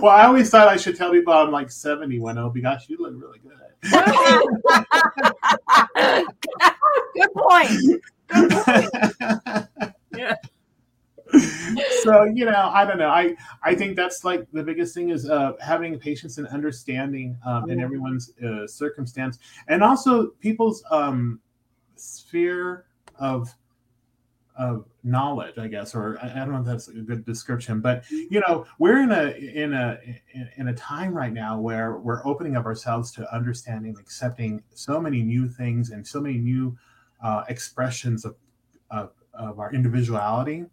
well, 0.00 0.08
I 0.08 0.26
always 0.26 0.50
thought 0.50 0.68
I 0.68 0.76
should 0.76 0.96
tell 0.96 1.10
people 1.10 1.32
I'm 1.32 1.50
like 1.50 1.70
70 1.70 2.20
when 2.20 2.38
I'll 2.38 2.50
be, 2.50 2.60
gosh, 2.60 2.88
you 2.88 2.98
look 2.98 3.14
really 3.16 3.40
good. 3.40 3.52
good 7.14 7.32
point. 7.34 8.02
Good 8.28 8.50
point. 8.50 9.90
yeah 10.16 10.34
so 12.02 12.24
you 12.24 12.44
know 12.44 12.70
i 12.72 12.84
don't 12.84 12.98
know. 12.98 13.08
I 13.08 13.34
i 13.62 13.74
think 13.74 13.96
that's 13.96 14.24
like 14.24 14.46
the 14.52 14.62
biggest 14.62 14.94
thing 14.94 15.10
is 15.10 15.28
uh 15.28 15.52
having 15.60 15.98
patience 15.98 16.38
and 16.38 16.46
understanding 16.48 17.36
um 17.44 17.70
in 17.70 17.80
everyone's 17.80 18.32
uh, 18.44 18.66
circumstance. 18.66 19.38
And 19.68 19.82
also 19.82 20.28
people's 20.40 20.84
um 20.90 21.40
sphere 21.96 22.86
of 23.18 23.54
of 24.56 24.86
knowledge 25.02 25.58
i 25.58 25.66
guess 25.66 25.96
or 25.96 26.16
i 26.22 26.28
don't 26.28 26.52
know 26.52 26.60
if 26.60 26.64
that's 26.64 26.86
a 26.86 26.92
good 26.92 27.24
description 27.24 27.80
but 27.80 28.04
you 28.10 28.40
know 28.46 28.64
we're 28.78 29.02
in 29.02 29.10
a 29.10 29.30
in 29.32 29.72
a 29.72 29.98
in 30.56 30.68
a 30.68 30.74
time 30.74 31.12
right 31.12 31.32
now 31.32 31.58
where 31.58 31.96
we're 31.96 32.24
opening 32.24 32.56
up 32.56 32.64
ourselves 32.64 33.10
to 33.10 33.34
understanding 33.34 33.96
accepting 33.98 34.62
so 34.72 35.00
many 35.00 35.22
new 35.22 35.48
things 35.48 35.90
and 35.90 36.06
so 36.06 36.20
many 36.20 36.38
new 36.38 36.76
uh, 37.22 37.42
expressions 37.48 38.24
of, 38.24 38.36
of 38.90 39.10
of 39.34 39.58
our 39.58 39.72
individuality 39.72 40.64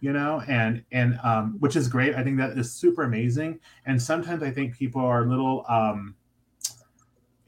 you 0.00 0.12
know 0.12 0.42
and 0.48 0.84
and 0.92 1.18
um, 1.22 1.56
which 1.58 1.76
is 1.76 1.88
great. 1.88 2.14
I 2.14 2.22
think 2.22 2.38
that 2.38 2.56
is 2.56 2.72
super 2.72 3.02
amazing. 3.02 3.60
And 3.86 4.00
sometimes 4.00 4.42
i 4.42 4.50
think 4.50 4.76
people 4.76 5.00
are 5.00 5.24
a 5.24 5.28
little 5.28 5.64
um, 5.68 6.14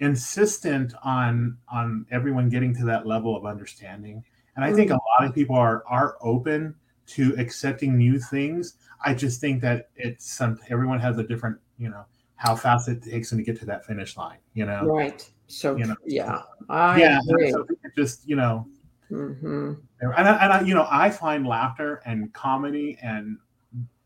insistent 0.00 0.94
on 1.02 1.58
on 1.72 2.06
everyone 2.10 2.48
getting 2.48 2.74
to 2.76 2.84
that 2.86 3.06
level 3.06 3.36
of 3.36 3.44
understanding. 3.44 4.24
And 4.56 4.64
i 4.64 4.72
think 4.72 4.90
a 4.90 4.94
mm-hmm. 4.94 5.22
lot 5.22 5.28
of 5.28 5.34
people 5.34 5.56
are 5.56 5.84
are 5.86 6.16
open 6.20 6.74
to 7.08 7.34
accepting 7.38 7.96
new 7.96 8.18
things. 8.18 8.74
I 9.04 9.14
just 9.14 9.40
think 9.40 9.62
that 9.62 9.88
it's 9.96 10.30
some 10.30 10.58
everyone 10.68 11.00
has 11.00 11.18
a 11.18 11.22
different 11.22 11.58
you 11.78 11.88
know 11.88 12.04
how 12.36 12.54
fast 12.54 12.88
it 12.88 13.02
takes 13.02 13.30
them 13.30 13.38
to 13.38 13.44
get 13.44 13.58
to 13.58 13.66
that 13.66 13.84
finish 13.84 14.16
line 14.16 14.38
you 14.54 14.64
know? 14.66 14.84
Right. 14.84 15.28
So 15.46 15.76
you 15.76 15.86
know? 15.86 15.96
yeah 16.04 16.42
I 16.68 17.00
yeah 17.00 17.20
agree. 17.28 17.50
So 17.52 17.66
just 17.96 18.28
you 18.28 18.36
know 18.36 18.66
Mm-hmm. 19.10 19.72
And, 20.00 20.12
I, 20.12 20.44
and 20.44 20.52
I, 20.52 20.60
you 20.62 20.74
know, 20.74 20.86
I 20.90 21.10
find 21.10 21.46
laughter 21.46 22.02
and 22.04 22.32
comedy 22.32 22.98
and 23.02 23.38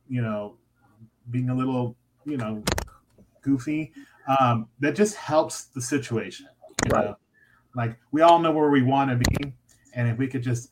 you 0.08 0.20
know, 0.20 0.56
being 1.30 1.48
a 1.48 1.54
little, 1.54 1.96
you 2.26 2.36
know, 2.36 2.62
goofy, 3.40 3.92
um, 4.38 4.68
that 4.80 4.94
just 4.94 5.16
helps 5.16 5.64
the 5.64 5.80
situation. 5.80 6.46
right. 6.90 7.06
Know? 7.06 7.16
Like 7.74 7.96
we 8.10 8.20
all 8.20 8.38
know 8.38 8.52
where 8.52 8.68
we 8.68 8.82
want 8.82 9.10
to 9.10 9.16
be, 9.16 9.54
and 9.94 10.08
if 10.08 10.18
we 10.18 10.26
could 10.26 10.42
just 10.42 10.70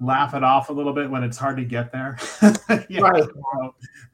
laugh 0.00 0.34
it 0.34 0.42
off 0.42 0.68
a 0.68 0.72
little 0.72 0.92
bit 0.92 1.10
when 1.10 1.22
it's 1.22 1.36
hard 1.36 1.56
to 1.56 1.64
get 1.64 1.92
there, 1.92 2.18
yeah, 2.88 3.00
right. 3.00 3.24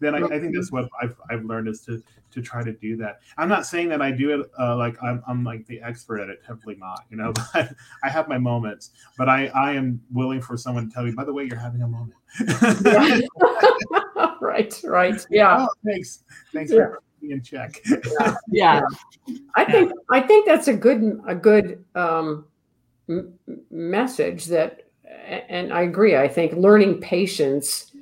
then 0.01 0.15
I, 0.15 0.27
I, 0.27 0.41
think 0.41 0.55
that's 0.55 0.73
what 0.73 0.89
I've, 1.01 1.17
I've 1.31 1.45
learned 1.45 1.69
is 1.69 1.81
to 1.83 2.03
to 2.33 2.43
try 2.43 2.65
to 2.65 2.73
do 2.73 2.97
that. 2.97 3.21
I'm 3.37 3.49
not 3.49 3.67
saying 3.67 3.89
that 3.91 4.03
I 4.03 4.11
do 4.11 4.41
it 4.41 4.51
uh, 4.59 4.77
like 4.77 4.97
I'm, 5.03 5.23
I'm 5.27 5.45
like 5.45 5.67
the 5.67 5.81
expert 5.83 6.21
at 6.21 6.29
it. 6.29 6.41
Definitely 6.41 6.77
not, 6.77 7.05
you 7.11 7.17
know. 7.17 7.33
But 7.53 7.75
I 8.03 8.09
have 8.09 8.29
my 8.29 8.39
moments. 8.39 8.91
But 9.19 9.29
I 9.29 9.47
I 9.49 9.73
am 9.73 10.01
willing 10.13 10.41
for 10.41 10.57
someone 10.57 10.89
to 10.89 10.95
tell 10.95 11.05
me. 11.05 11.13
By 11.13 11.25
the 11.25 11.33
way, 11.33 11.45
you're 11.45 11.59
having 11.59 11.83
a 11.83 11.89
moment. 11.89 12.15
right. 14.41 14.81
Right. 14.85 15.27
Yeah. 15.31 15.57
Oh, 15.61 15.69
thanks. 15.85 16.25
Thanks 16.53 16.73
yeah. 16.73 16.79
for 16.79 17.03
being 17.21 17.33
in 17.33 17.43
check. 17.43 17.81
yeah. 18.51 18.51
yeah. 18.51 18.81
I 19.55 19.65
think 19.65 19.93
I 20.11 20.21
think 20.21 20.47
that's 20.47 20.69
a 20.69 20.75
good 20.75 21.21
a 21.27 21.35
good 21.35 21.85
um, 21.95 22.47
m- 23.09 23.39
message 23.71 24.47
that, 24.47 24.89
and 25.05 25.73
I 25.73 25.83
agree. 25.83 26.17
I 26.17 26.29
think 26.29 26.53
learning 26.55 27.01
patience 27.01 27.93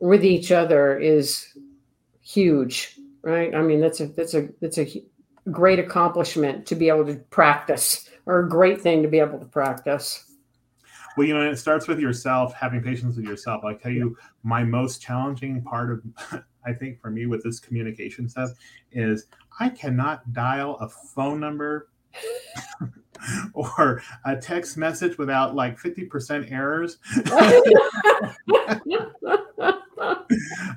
with 0.00 0.24
each 0.24 0.52
other 0.52 0.98
is 0.98 1.46
huge 2.20 2.98
right? 3.24 3.54
I 3.54 3.62
mean, 3.62 3.80
that's 3.80 4.00
a 4.00 4.06
that's 4.06 4.34
a 4.34 4.48
that's 4.60 4.78
a 4.78 5.02
great 5.50 5.78
accomplishment 5.78 6.66
to 6.66 6.74
be 6.74 6.88
able 6.88 7.06
to 7.06 7.16
practice, 7.30 8.08
or 8.26 8.40
a 8.40 8.48
great 8.48 8.80
thing 8.80 9.02
to 9.02 9.08
be 9.08 9.18
able 9.18 9.38
to 9.38 9.46
practice. 9.46 10.30
Well, 11.16 11.26
you 11.26 11.34
know, 11.34 11.48
it 11.48 11.56
starts 11.56 11.86
with 11.86 12.00
yourself, 12.00 12.54
having 12.54 12.82
patience 12.82 13.16
with 13.16 13.24
yourself. 13.24 13.64
I 13.64 13.74
tell 13.74 13.92
you, 13.92 14.16
my 14.42 14.64
most 14.64 15.00
challenging 15.00 15.62
part 15.62 15.90
of, 15.92 16.42
I 16.66 16.72
think, 16.72 17.00
for 17.00 17.10
me 17.10 17.26
with 17.26 17.42
this 17.42 17.60
communication 17.60 18.28
stuff 18.28 18.50
is 18.92 19.26
I 19.60 19.68
cannot 19.68 20.32
dial 20.32 20.76
a 20.78 20.88
phone 20.88 21.40
number 21.40 21.88
or 23.54 24.02
a 24.24 24.36
text 24.36 24.76
message 24.76 25.18
without 25.18 25.54
like 25.54 25.78
50% 25.78 26.50
errors. 26.50 26.98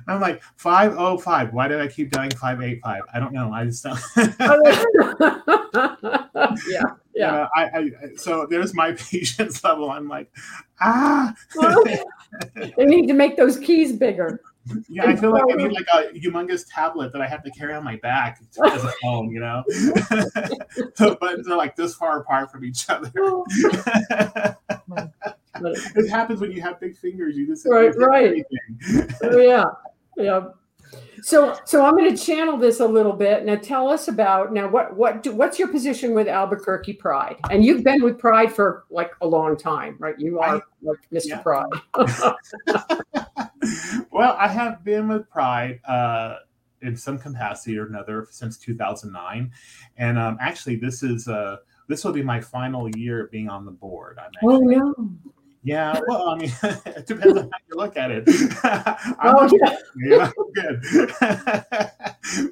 I'm 0.06 0.20
like 0.20 0.42
505. 0.56 1.52
Why 1.52 1.68
did 1.68 1.80
I 1.80 1.88
keep 1.88 2.10
dying 2.10 2.30
585? 2.30 3.02
I 3.12 3.20
don't 3.20 3.32
know. 3.32 3.52
I 3.52 3.64
just 3.64 3.82
don't. 3.82 3.98
yeah. 6.68 6.82
Yeah. 7.14 7.48
I, 7.54 7.64
I, 7.64 7.90
so 8.16 8.46
there's 8.48 8.74
my 8.74 8.92
patience 8.92 9.62
level. 9.64 9.90
I'm 9.90 10.08
like, 10.08 10.30
ah. 10.80 11.34
they 12.54 12.84
need 12.84 13.08
to 13.08 13.14
make 13.14 13.36
those 13.36 13.58
keys 13.58 13.92
bigger. 13.92 14.40
Yeah, 14.88 15.06
I 15.06 15.16
feel 15.16 15.32
like 15.32 15.44
I 15.50 15.54
need 15.54 15.72
like 15.72 15.86
a 15.92 16.12
humongous 16.18 16.64
tablet 16.68 17.12
that 17.12 17.22
I 17.22 17.26
have 17.26 17.42
to 17.44 17.50
carry 17.50 17.74
on 17.74 17.84
my 17.84 17.96
back 17.96 18.40
as 18.72 18.84
a 18.84 18.92
phone, 19.02 19.30
you 19.30 19.40
know. 19.40 19.62
the 19.68 21.16
buttons 21.20 21.48
are 21.48 21.56
like 21.56 21.76
this 21.76 21.94
far 21.94 22.20
apart 22.20 22.50
from 22.50 22.64
each 22.64 22.88
other. 22.88 23.10
Oh. 23.18 23.44
it 25.60 26.08
happens 26.10 26.40
when 26.40 26.52
you 26.52 26.62
have 26.62 26.80
big 26.80 26.96
fingers. 26.96 27.36
You 27.36 27.46
just 27.46 27.66
right, 27.66 27.94
right. 27.96 28.44
Oh, 29.22 29.38
yeah, 29.38 29.64
yeah. 30.16 30.48
So, 31.22 31.58
so 31.64 31.84
I'm 31.84 31.96
going 31.96 32.14
to 32.14 32.22
channel 32.22 32.56
this 32.56 32.78
a 32.80 32.86
little 32.86 33.12
bit. 33.12 33.44
Now, 33.44 33.56
tell 33.56 33.88
us 33.88 34.08
about 34.08 34.52
now 34.52 34.68
what 34.68 34.96
what 34.96 35.22
do, 35.22 35.32
what's 35.32 35.58
your 35.58 35.68
position 35.68 36.14
with 36.14 36.28
Albuquerque 36.28 36.94
Pride? 36.94 37.36
And 37.50 37.62
you've 37.64 37.84
been 37.84 38.02
with 38.02 38.18
Pride 38.18 38.52
for 38.52 38.84
like 38.90 39.12
a 39.20 39.26
long 39.26 39.56
time, 39.56 39.96
right? 39.98 40.18
You 40.18 40.40
are 40.40 40.56
I, 40.56 40.60
like 40.82 40.98
Mr. 41.12 41.26
Yeah. 41.26 41.42
Pride. 41.42 41.68
well, 44.10 44.36
I 44.38 44.48
have 44.48 44.84
been 44.84 45.08
with 45.08 45.28
Pride 45.28 45.80
uh, 45.84 46.36
in 46.82 46.96
some 46.96 47.18
capacity 47.18 47.78
or 47.78 47.86
another 47.86 48.28
since 48.30 48.56
2009, 48.58 49.50
and 49.96 50.18
um, 50.18 50.36
actually, 50.40 50.76
this 50.76 51.02
is 51.02 51.26
uh, 51.28 51.56
this 51.88 52.04
will 52.04 52.12
be 52.12 52.22
my 52.22 52.40
final 52.40 52.88
year 52.96 53.28
being 53.32 53.48
on 53.48 53.64
the 53.64 53.72
board. 53.72 54.18
I'm 54.18 54.30
oh, 54.42 54.54
actually, 54.54 54.76
oh 54.76 54.94
no. 54.98 55.10
Yeah, 55.62 55.98
well, 56.08 56.28
I 56.28 56.36
mean, 56.36 56.52
it 56.62 57.06
depends 57.06 57.38
on 57.38 57.50
how 57.50 57.58
you 57.68 57.76
look 57.76 57.96
at 57.96 58.10
it. 58.10 58.24
oh, 59.22 59.48
yeah. 59.52 59.76
You 59.96 60.18
know, 60.18 60.32
good. 60.54 60.82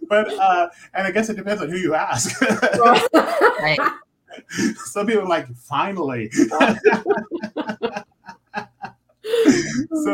but, 0.09 0.33
uh, 0.33 0.69
and 0.95 1.07
I 1.07 1.11
guess 1.13 1.29
it 1.29 1.37
depends 1.37 1.63
on 1.63 1.71
who 1.71 1.77
you 1.77 1.95
ask. 1.95 2.41
right. 3.61 3.79
Some 4.85 5.07
people 5.07 5.23
are 5.23 5.29
like, 5.29 5.49
finally. 5.57 6.31
so 6.31 6.49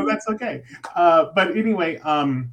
that's 0.07 0.29
okay. 0.29 0.63
Uh, 0.95 1.27
but 1.35 1.57
anyway, 1.57 1.99
um, 1.99 2.53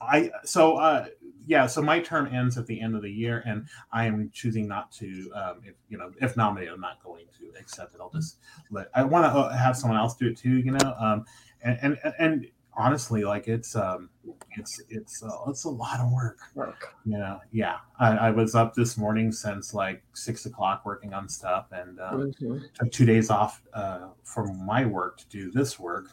I 0.00 0.30
so 0.44 0.76
uh, 0.76 1.06
yeah, 1.46 1.66
so 1.66 1.80
my 1.80 2.00
term 2.00 2.26
ends 2.34 2.58
at 2.58 2.66
the 2.66 2.80
end 2.80 2.96
of 2.96 3.02
the 3.02 3.10
year, 3.10 3.42
and 3.46 3.66
I 3.92 4.06
am 4.06 4.30
choosing 4.32 4.66
not 4.66 4.90
to. 4.92 5.30
Um, 5.34 5.60
if 5.64 5.74
you 5.88 5.96
know, 5.96 6.12
if 6.20 6.36
nominated, 6.36 6.74
I'm 6.74 6.80
not 6.80 7.02
going 7.02 7.26
to 7.38 7.58
accept 7.58 7.94
it. 7.94 8.00
I'll 8.00 8.10
just 8.10 8.38
let. 8.70 8.88
I 8.94 9.04
want 9.04 9.24
to 9.24 9.38
uh, 9.38 9.56
have 9.56 9.76
someone 9.76 9.98
else 9.98 10.16
do 10.16 10.26
it 10.26 10.36
too. 10.36 10.58
You 10.58 10.72
know, 10.72 10.94
um, 10.98 11.24
and 11.62 11.78
and 11.82 11.98
and 12.18 12.46
honestly, 12.76 13.24
like 13.24 13.46
it's 13.46 13.76
um, 13.76 14.10
it's 14.56 14.82
it's 14.88 15.22
uh, 15.22 15.48
it's 15.48 15.64
a 15.64 15.70
lot 15.70 16.00
of 16.00 16.10
work. 16.10 16.40
Work. 16.54 16.94
You 17.04 17.18
know, 17.18 17.40
yeah. 17.52 17.76
I, 17.98 18.16
I 18.16 18.30
was 18.30 18.56
up 18.56 18.74
this 18.74 18.98
morning 18.98 19.30
since 19.30 19.72
like 19.72 20.02
six 20.14 20.46
o'clock 20.46 20.84
working 20.84 21.14
on 21.14 21.28
stuff, 21.28 21.66
and 21.70 22.00
um, 22.00 22.32
mm-hmm. 22.32 22.58
took 22.74 22.90
two 22.90 23.06
days 23.06 23.30
off 23.30 23.62
uh, 23.72 24.08
from 24.24 24.66
my 24.66 24.84
work 24.84 25.18
to 25.18 25.28
do 25.28 25.50
this 25.52 25.78
work 25.78 26.10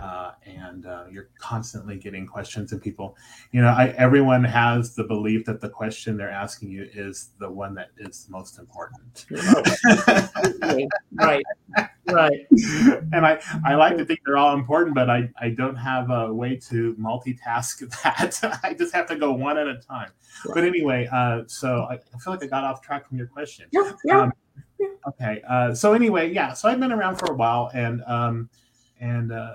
uh, 0.00 0.32
and 0.46 0.86
uh, 0.86 1.04
you're 1.10 1.28
constantly 1.38 1.96
getting 1.96 2.26
questions 2.26 2.72
and 2.72 2.80
people 2.80 3.16
you 3.52 3.60
know 3.60 3.68
I, 3.68 3.88
everyone 3.98 4.42
has 4.44 4.94
the 4.94 5.04
belief 5.04 5.44
that 5.46 5.60
the 5.60 5.68
question 5.68 6.16
they're 6.16 6.30
asking 6.30 6.70
you 6.70 6.88
is 6.94 7.30
the 7.38 7.50
one 7.50 7.74
that 7.74 7.88
is 7.98 8.26
most 8.30 8.58
important. 8.58 9.26
Right. 11.12 11.44
Right. 12.06 12.46
And 13.12 13.24
i 13.24 13.40
i 13.64 13.74
like 13.74 13.96
to 13.96 14.04
think 14.04 14.20
they're 14.26 14.36
all 14.36 14.54
important 14.54 14.94
but 14.94 15.08
i 15.08 15.28
i 15.40 15.48
don't 15.48 15.76
have 15.76 16.10
a 16.10 16.32
way 16.32 16.56
to 16.68 16.94
multitask 16.94 17.78
that. 18.02 18.60
I 18.62 18.74
just 18.74 18.94
have 18.94 19.06
to 19.08 19.16
go 19.16 19.32
one 19.32 19.58
at 19.58 19.68
a 19.68 19.76
time. 19.76 20.10
Right. 20.46 20.54
but 20.54 20.64
anyway 20.64 21.08
uh, 21.12 21.42
so 21.46 21.86
I, 21.90 21.94
I, 21.94 22.18
feel 22.18 22.32
like 22.32 22.42
i 22.42 22.46
got 22.46 22.64
off 22.64 22.82
track 22.82 23.08
from 23.08 23.18
your 23.18 23.28
question. 23.28 23.66
Yeah, 23.70 23.92
yeah. 24.04 24.20
Um, 24.22 24.32
okay 25.06 25.42
uh, 25.48 25.74
so 25.74 25.92
anyway 25.92 26.32
yeah 26.32 26.52
so 26.52 26.68
i've 26.68 26.80
been 26.80 26.92
around 26.92 27.16
for 27.16 27.30
a 27.32 27.34
while 27.34 27.70
and 27.74 28.02
um 28.06 28.50
and 29.00 29.32
uh 29.32 29.54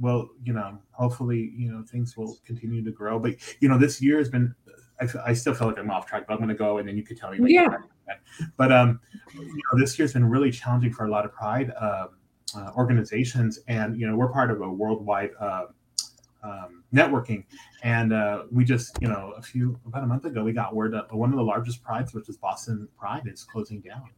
well, 0.00 0.28
you 0.44 0.52
know, 0.52 0.78
hopefully, 0.92 1.52
you 1.56 1.70
know, 1.70 1.82
things 1.82 2.16
will 2.16 2.38
continue 2.44 2.84
to 2.84 2.90
grow. 2.90 3.18
But 3.18 3.36
you 3.60 3.68
know, 3.68 3.78
this 3.78 4.00
year 4.00 4.18
has 4.18 4.28
been. 4.28 4.54
I, 5.00 5.06
I 5.26 5.32
still 5.32 5.54
feel 5.54 5.68
like 5.68 5.78
I'm 5.78 5.90
off 5.92 6.06
track, 6.06 6.24
but 6.26 6.34
I'm 6.34 6.40
going 6.40 6.48
to 6.48 6.56
go, 6.56 6.78
and 6.78 6.88
then 6.88 6.96
you 6.96 7.04
can 7.04 7.16
tell 7.16 7.30
me. 7.30 7.54
Yeah. 7.54 7.68
But 8.56 8.72
um, 8.72 9.00
you 9.34 9.44
know, 9.44 9.78
this 9.78 9.98
year's 9.98 10.12
been 10.12 10.28
really 10.28 10.50
challenging 10.50 10.92
for 10.92 11.06
a 11.06 11.10
lot 11.10 11.24
of 11.24 11.32
Pride 11.32 11.72
um, 11.80 12.08
uh, 12.56 12.72
organizations, 12.76 13.60
and 13.68 13.98
you 13.98 14.08
know, 14.08 14.16
we're 14.16 14.32
part 14.32 14.50
of 14.50 14.60
a 14.60 14.68
worldwide. 14.68 15.30
Uh, 15.38 15.66
um, 16.42 16.84
networking. 16.94 17.44
And 17.82 18.12
uh, 18.12 18.44
we 18.50 18.64
just, 18.64 18.96
you 19.00 19.08
know, 19.08 19.34
a 19.36 19.42
few 19.42 19.78
about 19.86 20.04
a 20.04 20.06
month 20.06 20.24
ago, 20.24 20.44
we 20.44 20.52
got 20.52 20.74
word 20.74 20.92
that 20.94 21.12
one 21.14 21.30
of 21.30 21.36
the 21.36 21.42
largest 21.42 21.82
prides, 21.82 22.14
which 22.14 22.28
is 22.28 22.36
Boston 22.36 22.88
Pride, 22.98 23.22
is 23.26 23.44
closing 23.44 23.80
down. 23.80 24.10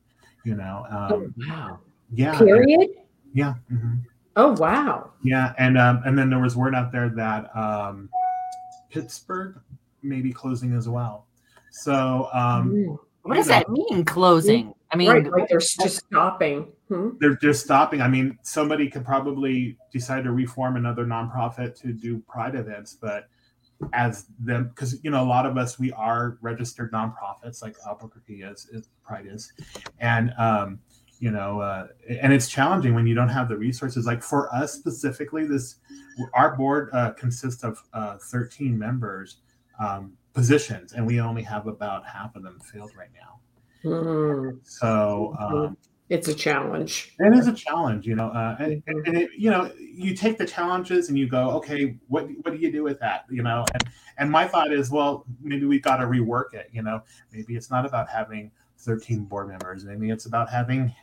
You 0.45 0.57
know, 0.57 0.87
um, 0.91 1.13
oh, 1.13 1.33
wow. 1.49 1.79
Yeah. 2.13 2.39
Period. 2.39 2.91
Yeah. 3.33 3.55
Mm-hmm. 3.71 3.95
Oh 4.37 4.53
wow! 4.53 5.11
Yeah, 5.23 5.55
and 5.59 5.77
um, 5.77 6.03
and 6.05 6.17
then 6.19 6.31
there 6.31 6.39
was 6.39 6.57
word 6.57 6.75
out 6.75 6.93
there 6.93 7.09
that 7.11 7.55
um, 7.57 8.09
Pittsburgh 8.91 9.61
may 10.03 10.21
be 10.21 10.33
closing 10.33 10.75
as 10.75 10.89
well. 10.89 11.27
So 11.73 12.29
um, 12.33 12.99
what 13.23 13.35
does 13.35 13.49
know, 13.49 13.55
that 13.55 13.69
mean? 13.69 14.05
Closing? 14.05 14.75
I 14.93 14.97
mean, 14.97 15.11
right, 15.11 15.31
like 15.31 15.49
they're 15.49 15.59
just 15.59 15.97
stopping. 16.07 16.69
Hmm? 16.89 17.11
They're 17.21 17.37
just 17.37 17.65
stopping. 17.65 18.01
I 18.01 18.09
mean, 18.09 18.39
somebody 18.43 18.89
could 18.89 19.05
probably 19.05 19.77
decide 19.93 20.25
to 20.25 20.33
reform 20.33 20.77
another 20.77 21.05
nonprofit 21.05 21.81
to 21.83 21.93
do 21.93 22.19
Pride 22.29 22.55
events, 22.55 22.97
but 23.01 23.29
as 23.93 24.27
them 24.39 24.69
because 24.69 25.03
you 25.03 25.11
know 25.11 25.23
a 25.23 25.27
lot 25.27 25.47
of 25.47 25.57
us 25.57 25.79
we 25.79 25.91
are 25.93 26.39
registered 26.41 26.93
nonprofits 26.93 27.63
like 27.63 27.77
Albuquerque 27.87 28.43
is, 28.43 28.69
is 28.73 28.89
Pride 29.05 29.27
is, 29.27 29.53
and 30.01 30.33
um, 30.39 30.79
you 31.21 31.31
know 31.31 31.61
uh, 31.61 31.87
and 32.09 32.33
it's 32.33 32.49
challenging 32.49 32.95
when 32.95 33.07
you 33.07 33.15
don't 33.15 33.29
have 33.29 33.49
the 33.49 33.57
resources. 33.57 34.07
Like 34.07 34.23
for 34.23 34.53
us 34.53 34.73
specifically 34.73 35.47
this 35.47 35.77
our 36.35 36.57
board 36.57 36.91
uh, 36.93 37.13
consists 37.13 37.63
of 37.63 37.79
uh, 37.93 38.17
13 38.19 38.77
members 38.77 39.37
um, 39.79 40.15
positions 40.33 40.95
and 40.95 41.07
we 41.07 41.21
only 41.21 41.43
have 41.43 41.67
about 41.67 42.07
half 42.07 42.35
of 42.35 42.43
them 42.43 42.59
filled 42.61 42.93
right 42.97 43.11
now. 43.15 43.37
Mm-hmm. 43.83 44.59
so 44.63 45.35
um, 45.39 45.77
it's 46.11 46.29
a 46.29 46.35
challenge. 46.35 47.15
it 47.19 47.35
is 47.35 47.47
a 47.47 47.53
challenge 47.55 48.07
you 48.07 48.15
know 48.15 48.29
uh, 48.29 48.55
and, 48.59 48.83
and, 48.87 49.07
and 49.07 49.17
it, 49.17 49.31
you 49.39 49.51
know 49.51 49.73
you 49.79 50.15
take 50.15 50.37
the 50.37 50.45
challenges 50.45 51.09
and 51.09 51.19
you 51.19 51.27
go 51.27 51.51
okay 51.53 51.97
what 52.09 52.29
what 52.43 52.53
do 52.53 52.59
you 52.59 52.71
do 52.71 52.83
with 52.83 52.99
that? 53.01 53.25
You 53.31 53.43
know 53.43 53.65
and 53.73 53.85
and 54.19 54.31
my 54.31 54.47
thought 54.47 54.73
is 54.73 54.91
well 54.91 55.25
maybe 55.43 55.67
we've 55.67 55.83
got 55.83 55.97
to 55.99 56.05
rework 56.05 56.53
it 56.55 56.69
you 56.73 56.83
know. 56.83 57.03
Maybe 57.33 57.57
it's 57.57 57.71
not 57.71 57.87
about 57.87 58.09
having 58.09 58.51
13 58.81 59.25
board 59.25 59.49
members. 59.49 59.85
Maybe 59.85 60.11
it's 60.11 60.27
about 60.27 60.51
having 60.51 60.95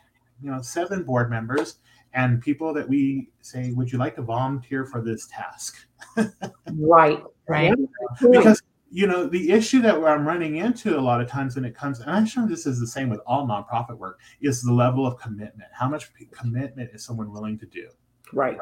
you 0.42 0.52
know 0.52 0.62
seven 0.62 1.04
board 1.04 1.30
members 1.30 1.80
and 2.14 2.42
people 2.42 2.74
that 2.74 2.88
we 2.88 3.30
say 3.42 3.72
would 3.72 3.92
you 3.92 3.98
like 3.98 4.16
to 4.16 4.22
volunteer 4.22 4.86
for 4.86 5.02
this 5.02 5.28
task? 5.28 5.88
Right 6.74 7.24
right. 7.48 7.74
Because 8.22 8.62
you 8.90 9.08
know 9.08 9.28
the 9.28 9.52
issue 9.52 9.82
that 9.82 9.96
i'm 9.96 10.26
running 10.26 10.58
into 10.58 10.98
a 10.98 11.02
lot 11.02 11.20
of 11.20 11.28
times 11.28 11.56
when 11.56 11.66
it 11.66 11.76
comes 11.76 12.00
and 12.00 12.10
i'm 12.10 12.26
sure 12.26 12.48
this 12.48 12.66
is 12.66 12.80
the 12.80 12.88
same 12.88 13.10
with 13.10 13.20
all 13.26 13.46
nonprofit 13.46 13.98
work 13.98 14.20
is 14.42 14.62
the 14.62 14.72
level 14.72 15.06
of 15.06 15.18
commitment 15.20 15.70
how 15.74 15.90
much 15.90 16.10
commitment 16.32 16.90
is 16.94 17.04
someone 17.04 17.32
willing 17.32 17.58
to 17.60 17.66
do. 17.66 17.90
Right. 18.32 18.58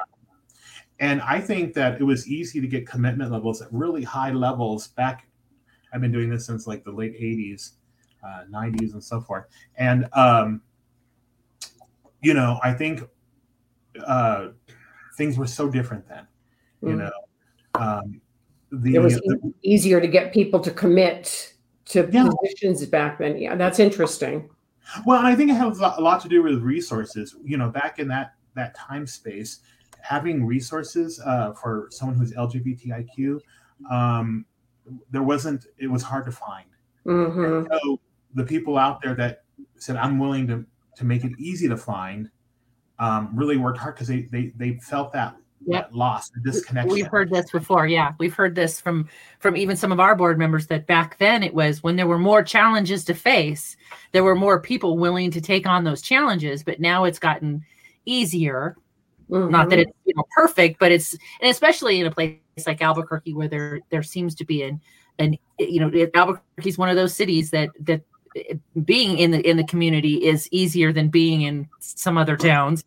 And 0.99 1.21
i 1.21 1.39
think 1.39 1.73
that 1.75 1.99
it 1.99 2.03
was 2.03 2.27
easy 2.27 2.59
to 2.59 2.67
get 2.67 2.87
commitment 2.87 3.31
levels 3.31 3.61
at 3.61 3.67
really 3.71 4.03
high 4.03 4.31
levels 4.31 4.87
back 4.89 5.27
i've 5.93 6.01
been 6.01 6.11
doing 6.11 6.29
this 6.29 6.45
since 6.45 6.65
like 6.65 6.83
the 6.83 6.91
late 6.91 7.19
80s 7.19 7.73
uh, 8.25 8.43
90s 8.51 8.93
and 8.93 9.03
so 9.03 9.21
forth. 9.21 9.45
And 9.77 10.07
um, 10.13 10.61
you 12.25 12.33
know, 12.33 12.59
I 12.63 12.73
think 12.73 13.03
uh, 14.03 14.47
things 15.15 15.37
were 15.37 15.45
so 15.45 15.69
different 15.69 16.09
then. 16.09 16.27
You 16.81 16.89
mm. 16.89 16.97
know, 16.97 17.11
um, 17.75 18.21
the, 18.71 18.95
it 18.95 18.99
was 18.99 19.15
the, 19.15 19.53
easier 19.61 20.01
to 20.01 20.07
get 20.07 20.33
people 20.33 20.59
to 20.61 20.71
commit 20.71 21.53
to 21.85 22.09
yeah. 22.11 22.27
positions 22.27 22.83
back 22.87 23.19
then. 23.19 23.37
Yeah, 23.37 23.55
that's 23.55 23.79
interesting. 23.79 24.49
Well, 25.05 25.19
and 25.19 25.27
I 25.27 25.35
think 25.35 25.51
it 25.51 25.53
has 25.53 25.79
a 25.79 26.01
lot 26.01 26.19
to 26.21 26.27
do 26.27 26.41
with 26.41 26.63
resources. 26.63 27.35
You 27.43 27.57
know, 27.57 27.69
back 27.69 27.99
in 27.99 28.07
that 28.07 28.33
that 28.55 28.75
time 28.75 29.05
space, 29.05 29.59
having 30.01 30.45
resources 30.45 31.21
uh, 31.23 31.53
for 31.53 31.89
someone 31.91 32.17
who's 32.17 32.33
LGBTIQ, 32.33 33.39
um, 33.91 34.45
there 35.11 35.23
wasn't. 35.23 35.67
It 35.77 35.91
was 35.91 36.01
hard 36.01 36.25
to 36.25 36.31
find. 36.31 36.69
Mm-hmm. 37.05 37.71
So 37.71 37.99
the 38.33 38.43
people 38.43 38.79
out 38.79 38.99
there 39.03 39.13
that 39.13 39.43
said, 39.77 39.95
"I'm 39.95 40.17
willing 40.17 40.47
to 40.47 40.65
to 40.95 41.05
make 41.05 41.23
it 41.23 41.33
easy 41.37 41.67
to 41.67 41.77
find 41.77 42.29
um, 42.99 43.29
really 43.33 43.57
worked 43.57 43.77
hard 43.77 43.95
because 43.95 44.07
they, 44.07 44.27
they 44.31 44.53
they 44.55 44.79
felt 44.79 45.11
that 45.13 45.35
yep. 45.65 45.89
loss, 45.91 46.29
the 46.29 46.39
disconnection. 46.39 46.93
We've 46.93 47.07
heard 47.07 47.29
this 47.29 47.51
before. 47.51 47.87
Yeah, 47.87 48.13
we've 48.19 48.33
heard 48.33 48.55
this 48.55 48.79
from 48.79 49.09
from 49.39 49.57
even 49.57 49.75
some 49.75 49.91
of 49.91 49.99
our 49.99 50.15
board 50.15 50.37
members 50.37 50.67
that 50.67 50.87
back 50.87 51.17
then 51.17 51.43
it 51.43 51.53
was 51.53 51.83
when 51.83 51.95
there 51.95 52.07
were 52.07 52.19
more 52.19 52.43
challenges 52.43 53.03
to 53.05 53.13
face, 53.13 53.75
there 54.11 54.23
were 54.23 54.35
more 54.35 54.59
people 54.59 54.97
willing 54.97 55.31
to 55.31 55.41
take 55.41 55.67
on 55.67 55.83
those 55.83 56.01
challenges. 56.01 56.63
But 56.63 56.79
now 56.79 57.03
it's 57.03 57.19
gotten 57.19 57.63
easier 58.05 58.77
Mm-hmm. 59.29 59.51
Not 59.51 59.69
that 59.69 59.79
it's 59.79 59.91
you 60.05 60.13
know 60.15 60.23
perfect, 60.35 60.79
but 60.79 60.91
it's 60.91 61.13
and 61.41 61.49
especially 61.49 61.99
in 61.99 62.05
a 62.05 62.11
place 62.11 62.37
like 62.67 62.81
Albuquerque 62.81 63.33
where 63.33 63.47
there 63.47 63.79
there 63.89 64.03
seems 64.03 64.35
to 64.35 64.45
be 64.45 64.63
an 64.63 64.79
an 65.17 65.35
you 65.57 65.79
know 65.79 66.07
Albuquerque 66.13 66.69
is 66.69 66.77
one 66.77 66.89
of 66.89 66.95
those 66.95 67.15
cities 67.15 67.49
that 67.51 67.69
that 67.81 68.01
being 68.83 69.17
in 69.17 69.31
the 69.31 69.49
in 69.49 69.57
the 69.57 69.63
community 69.63 70.25
is 70.25 70.47
easier 70.51 70.91
than 70.91 71.09
being 71.09 71.41
in 71.41 71.67
some 71.79 72.17
other 72.17 72.35
towns 72.35 72.83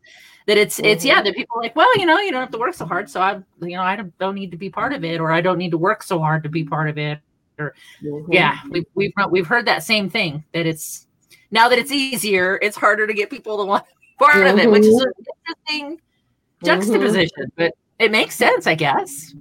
that 0.46 0.56
it's 0.56 0.78
it's 0.80 1.04
yeah 1.04 1.22
that 1.22 1.34
people 1.34 1.58
are 1.58 1.62
like 1.62 1.76
well 1.76 1.96
you 1.98 2.06
know 2.06 2.18
you 2.18 2.30
don't 2.32 2.40
have 2.40 2.50
to 2.50 2.58
work 2.58 2.74
so 2.74 2.86
hard 2.86 3.08
so 3.08 3.20
i 3.20 3.34
you 3.60 3.76
know 3.76 3.82
i 3.82 3.96
don't, 3.96 4.16
don't 4.18 4.34
need 4.34 4.50
to 4.50 4.56
be 4.56 4.70
part 4.70 4.92
of 4.92 5.04
it 5.04 5.20
or 5.20 5.30
i 5.30 5.40
don't 5.40 5.58
need 5.58 5.70
to 5.70 5.78
work 5.78 6.02
so 6.02 6.18
hard 6.18 6.42
to 6.42 6.48
be 6.48 6.64
part 6.64 6.88
of 6.88 6.98
it 6.98 7.18
or 7.58 7.74
mm-hmm. 8.02 8.32
yeah 8.32 8.58
we've, 8.70 8.86
we've 8.94 9.12
we've 9.30 9.46
heard 9.46 9.66
that 9.66 9.82
same 9.82 10.08
thing 10.08 10.42
that 10.52 10.66
it's 10.66 11.06
now 11.50 11.68
that 11.68 11.78
it's 11.78 11.92
easier 11.92 12.58
it's 12.62 12.76
harder 12.76 13.06
to 13.06 13.14
get 13.14 13.30
people 13.30 13.58
to 13.58 13.64
want 13.64 13.84
part 14.18 14.34
mm-hmm. 14.34 14.46
of 14.46 14.58
it 14.58 14.70
which 14.70 14.84
is 14.84 15.00
an 15.00 15.06
mm-hmm. 15.06 15.78
interesting 15.78 16.00
juxtaposition 16.64 17.44
mm-hmm. 17.44 17.62
but 17.64 17.74
it 17.98 18.10
makes 18.10 18.34
sense 18.34 18.66
i 18.66 18.74
guess 18.74 19.34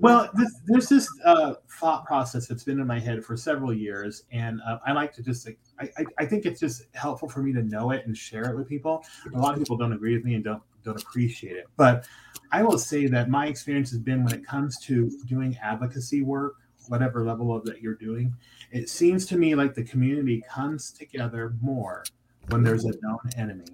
well, 0.00 0.30
this, 0.34 0.60
there's 0.66 0.88
this 0.88 1.08
uh, 1.24 1.54
thought 1.80 2.04
process 2.06 2.46
that's 2.46 2.64
been 2.64 2.78
in 2.78 2.86
my 2.86 3.00
head 3.00 3.24
for 3.24 3.36
several 3.36 3.72
years, 3.72 4.24
and 4.30 4.60
uh, 4.66 4.78
I 4.86 4.92
like 4.92 5.12
to 5.14 5.22
just 5.22 5.46
like 5.46 5.58
I, 5.80 5.88
I, 5.98 6.04
I 6.20 6.26
think 6.26 6.46
it's 6.46 6.60
just 6.60 6.86
helpful 6.94 7.28
for 7.28 7.42
me 7.42 7.52
to 7.52 7.62
know 7.62 7.90
it 7.90 8.06
and 8.06 8.16
share 8.16 8.50
it 8.50 8.56
with 8.56 8.68
people. 8.68 9.04
A 9.34 9.38
lot 9.38 9.54
of 9.54 9.58
people 9.58 9.76
don't 9.76 9.92
agree 9.92 10.14
with 10.14 10.24
me 10.24 10.34
and 10.34 10.44
don't 10.44 10.62
don't 10.84 11.00
appreciate 11.02 11.56
it, 11.56 11.66
but 11.76 12.06
I 12.52 12.62
will 12.62 12.78
say 12.78 13.06
that 13.08 13.28
my 13.28 13.46
experience 13.46 13.90
has 13.90 13.98
been 13.98 14.24
when 14.24 14.34
it 14.34 14.46
comes 14.46 14.78
to 14.80 15.10
doing 15.26 15.56
advocacy 15.62 16.22
work, 16.22 16.56
whatever 16.86 17.24
level 17.24 17.54
of 17.54 17.64
that 17.64 17.82
you're 17.82 17.94
doing, 17.94 18.34
it 18.70 18.88
seems 18.88 19.26
to 19.26 19.36
me 19.36 19.54
like 19.54 19.74
the 19.74 19.84
community 19.84 20.42
comes 20.48 20.92
together 20.92 21.54
more 21.60 22.04
when 22.48 22.62
there's 22.62 22.84
a 22.84 22.92
known 23.02 23.18
enemy. 23.36 23.64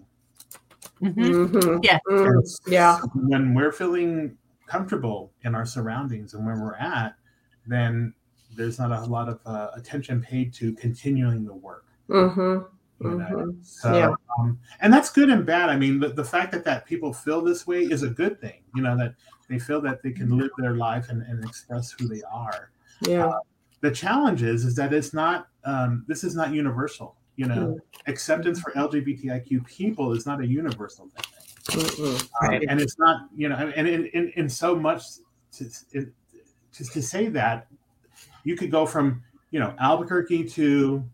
Mm-hmm. 1.02 1.56
Mm-hmm. 1.56 1.78
Yeah, 1.82 1.98
yeah. 2.66 3.00
When 3.14 3.54
we're 3.54 3.72
feeling 3.72 4.36
comfortable 4.66 5.32
in 5.42 5.54
our 5.54 5.66
surroundings 5.66 6.34
and 6.34 6.44
where 6.44 6.56
we're 6.56 6.76
at, 6.76 7.14
then 7.66 8.14
there's 8.56 8.78
not 8.78 8.92
a 8.92 9.04
lot 9.06 9.28
of 9.28 9.40
uh, 9.46 9.68
attention 9.74 10.20
paid 10.20 10.52
to 10.54 10.72
continuing 10.74 11.44
the 11.44 11.54
work. 11.54 11.86
Mm-hmm. 12.08 13.06
Mm-hmm. 13.06 13.50
So, 13.62 13.96
yeah. 13.96 14.14
um, 14.38 14.58
and 14.80 14.92
that's 14.92 15.10
good 15.10 15.28
and 15.28 15.44
bad. 15.44 15.68
I 15.68 15.76
mean, 15.76 15.98
the, 15.98 16.08
the 16.08 16.24
fact 16.24 16.52
that 16.52 16.64
that 16.64 16.86
people 16.86 17.12
feel 17.12 17.42
this 17.42 17.66
way 17.66 17.82
is 17.82 18.02
a 18.02 18.08
good 18.08 18.40
thing. 18.40 18.62
You 18.74 18.82
know 18.82 18.96
that 18.96 19.14
they 19.48 19.58
feel 19.58 19.80
that 19.82 20.02
they 20.02 20.12
can 20.12 20.38
live 20.38 20.50
their 20.58 20.74
life 20.76 21.08
and, 21.10 21.22
and 21.22 21.44
express 21.44 21.90
who 21.92 22.08
they 22.08 22.22
are. 22.32 22.70
Yeah. 23.02 23.26
Uh, 23.26 23.38
the 23.80 23.90
challenge 23.90 24.42
is 24.42 24.64
is 24.64 24.74
that 24.76 24.92
it's 24.92 25.12
not. 25.12 25.48
Um, 25.64 26.04
this 26.06 26.24
is 26.24 26.34
not 26.34 26.52
universal. 26.52 27.16
You 27.36 27.46
know, 27.46 27.54
mm-hmm. 27.54 28.10
acceptance 28.10 28.60
for 28.60 28.70
LGBTIQ 28.72 29.66
people 29.66 30.12
is 30.12 30.24
not 30.24 30.40
a 30.40 30.46
universal 30.46 31.08
thing. 31.08 31.33
And 31.72 32.80
it's 32.80 32.98
not, 32.98 33.28
you 33.34 33.48
know, 33.48 33.72
and 33.74 33.88
in, 33.88 34.06
in, 34.06 34.32
in 34.36 34.48
so 34.48 34.76
much 34.76 35.02
to, 35.52 35.64
it, 35.92 36.08
to, 36.72 36.84
to 36.84 37.02
say 37.02 37.28
that 37.28 37.66
you 38.44 38.56
could 38.56 38.70
go 38.70 38.84
from, 38.86 39.22
you 39.50 39.60
know, 39.60 39.74
Albuquerque 39.78 40.44
to 40.50 41.04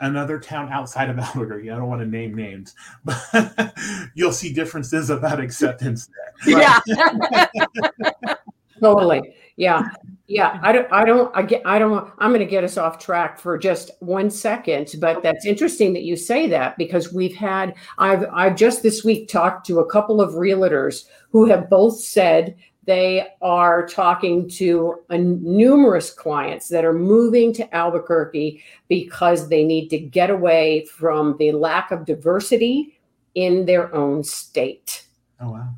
another 0.00 0.38
town 0.38 0.70
outside 0.70 1.08
of 1.08 1.18
Albuquerque. 1.36 1.70
I 1.70 1.76
don't 1.76 1.88
want 1.88 2.02
to 2.02 2.06
name 2.06 2.34
names, 2.34 2.74
but 3.04 3.74
you'll 4.14 4.32
see 4.32 4.52
differences 4.52 5.10
about 5.10 5.40
acceptance 5.40 6.08
there. 6.44 6.80
Yeah. 6.86 8.34
totally. 8.80 9.34
Yeah. 9.56 9.88
Yeah. 10.26 10.58
I 10.62 10.72
don't, 10.72 10.90
I 10.90 11.04
don't, 11.04 11.36
I 11.36 11.42
get, 11.42 11.62
I 11.66 11.78
don't, 11.78 12.10
I'm 12.18 12.30
going 12.30 12.40
to 12.40 12.46
get 12.46 12.64
us 12.64 12.78
off 12.78 12.98
track 12.98 13.38
for 13.38 13.58
just 13.58 13.90
one 14.00 14.30
second, 14.30 14.94
but 14.98 15.22
that's 15.22 15.44
interesting 15.44 15.92
that 15.92 16.04
you 16.04 16.16
say 16.16 16.48
that 16.48 16.78
because 16.78 17.12
we've 17.12 17.34
had, 17.34 17.74
I've, 17.98 18.24
I've 18.32 18.56
just 18.56 18.82
this 18.82 19.04
week 19.04 19.28
talked 19.28 19.66
to 19.66 19.80
a 19.80 19.90
couple 19.90 20.22
of 20.22 20.32
realtors 20.32 21.04
who 21.30 21.44
have 21.46 21.68
both 21.68 22.00
said 22.00 22.56
they 22.86 23.26
are 23.42 23.86
talking 23.86 24.48
to 24.48 25.02
a, 25.10 25.18
numerous 25.18 26.10
clients 26.10 26.68
that 26.68 26.84
are 26.84 26.92
moving 26.92 27.52
to 27.54 27.74
Albuquerque 27.74 28.62
because 28.88 29.48
they 29.48 29.64
need 29.64 29.88
to 29.88 29.98
get 29.98 30.30
away 30.30 30.86
from 30.86 31.36
the 31.38 31.52
lack 31.52 31.90
of 31.90 32.04
diversity 32.04 32.98
in 33.34 33.66
their 33.66 33.94
own 33.94 34.22
state. 34.22 35.06
Oh, 35.40 35.50
wow. 35.50 35.68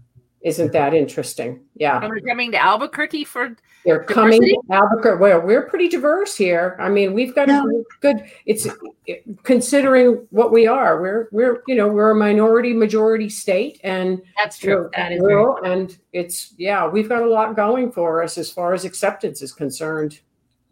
Isn't 0.46 0.70
that 0.74 0.94
interesting? 0.94 1.58
Yeah. 1.74 2.00
And 2.00 2.08
we're 2.08 2.20
coming 2.20 2.52
to 2.52 2.56
Albuquerque 2.56 3.24
for 3.24 3.56
they're 3.84 4.04
coming 4.04 4.40
to 4.40 4.56
Albuquerque. 4.70 5.20
Well, 5.20 5.40
we're 5.40 5.68
pretty 5.68 5.88
diverse 5.88 6.36
here. 6.36 6.76
I 6.78 6.88
mean, 6.88 7.14
we've 7.14 7.34
got 7.34 7.48
yeah. 7.48 7.64
a 7.64 7.82
good 8.00 8.30
it's 8.44 8.68
considering 9.42 10.24
what 10.30 10.52
we 10.52 10.68
are. 10.68 11.02
We're 11.02 11.28
we're 11.32 11.64
you 11.66 11.74
know, 11.74 11.88
we're 11.88 12.12
a 12.12 12.14
minority 12.14 12.72
majority 12.72 13.28
state 13.28 13.80
and 13.82 14.22
that's 14.36 14.56
true. 14.56 14.88
That 14.94 15.10
is 15.10 15.20
rural, 15.20 15.64
and 15.64 15.98
it's 16.12 16.54
yeah, 16.56 16.86
we've 16.86 17.08
got 17.08 17.24
a 17.24 17.28
lot 17.28 17.56
going 17.56 17.90
for 17.90 18.22
us 18.22 18.38
as 18.38 18.48
far 18.48 18.72
as 18.72 18.84
acceptance 18.84 19.42
is 19.42 19.52
concerned. 19.52 20.20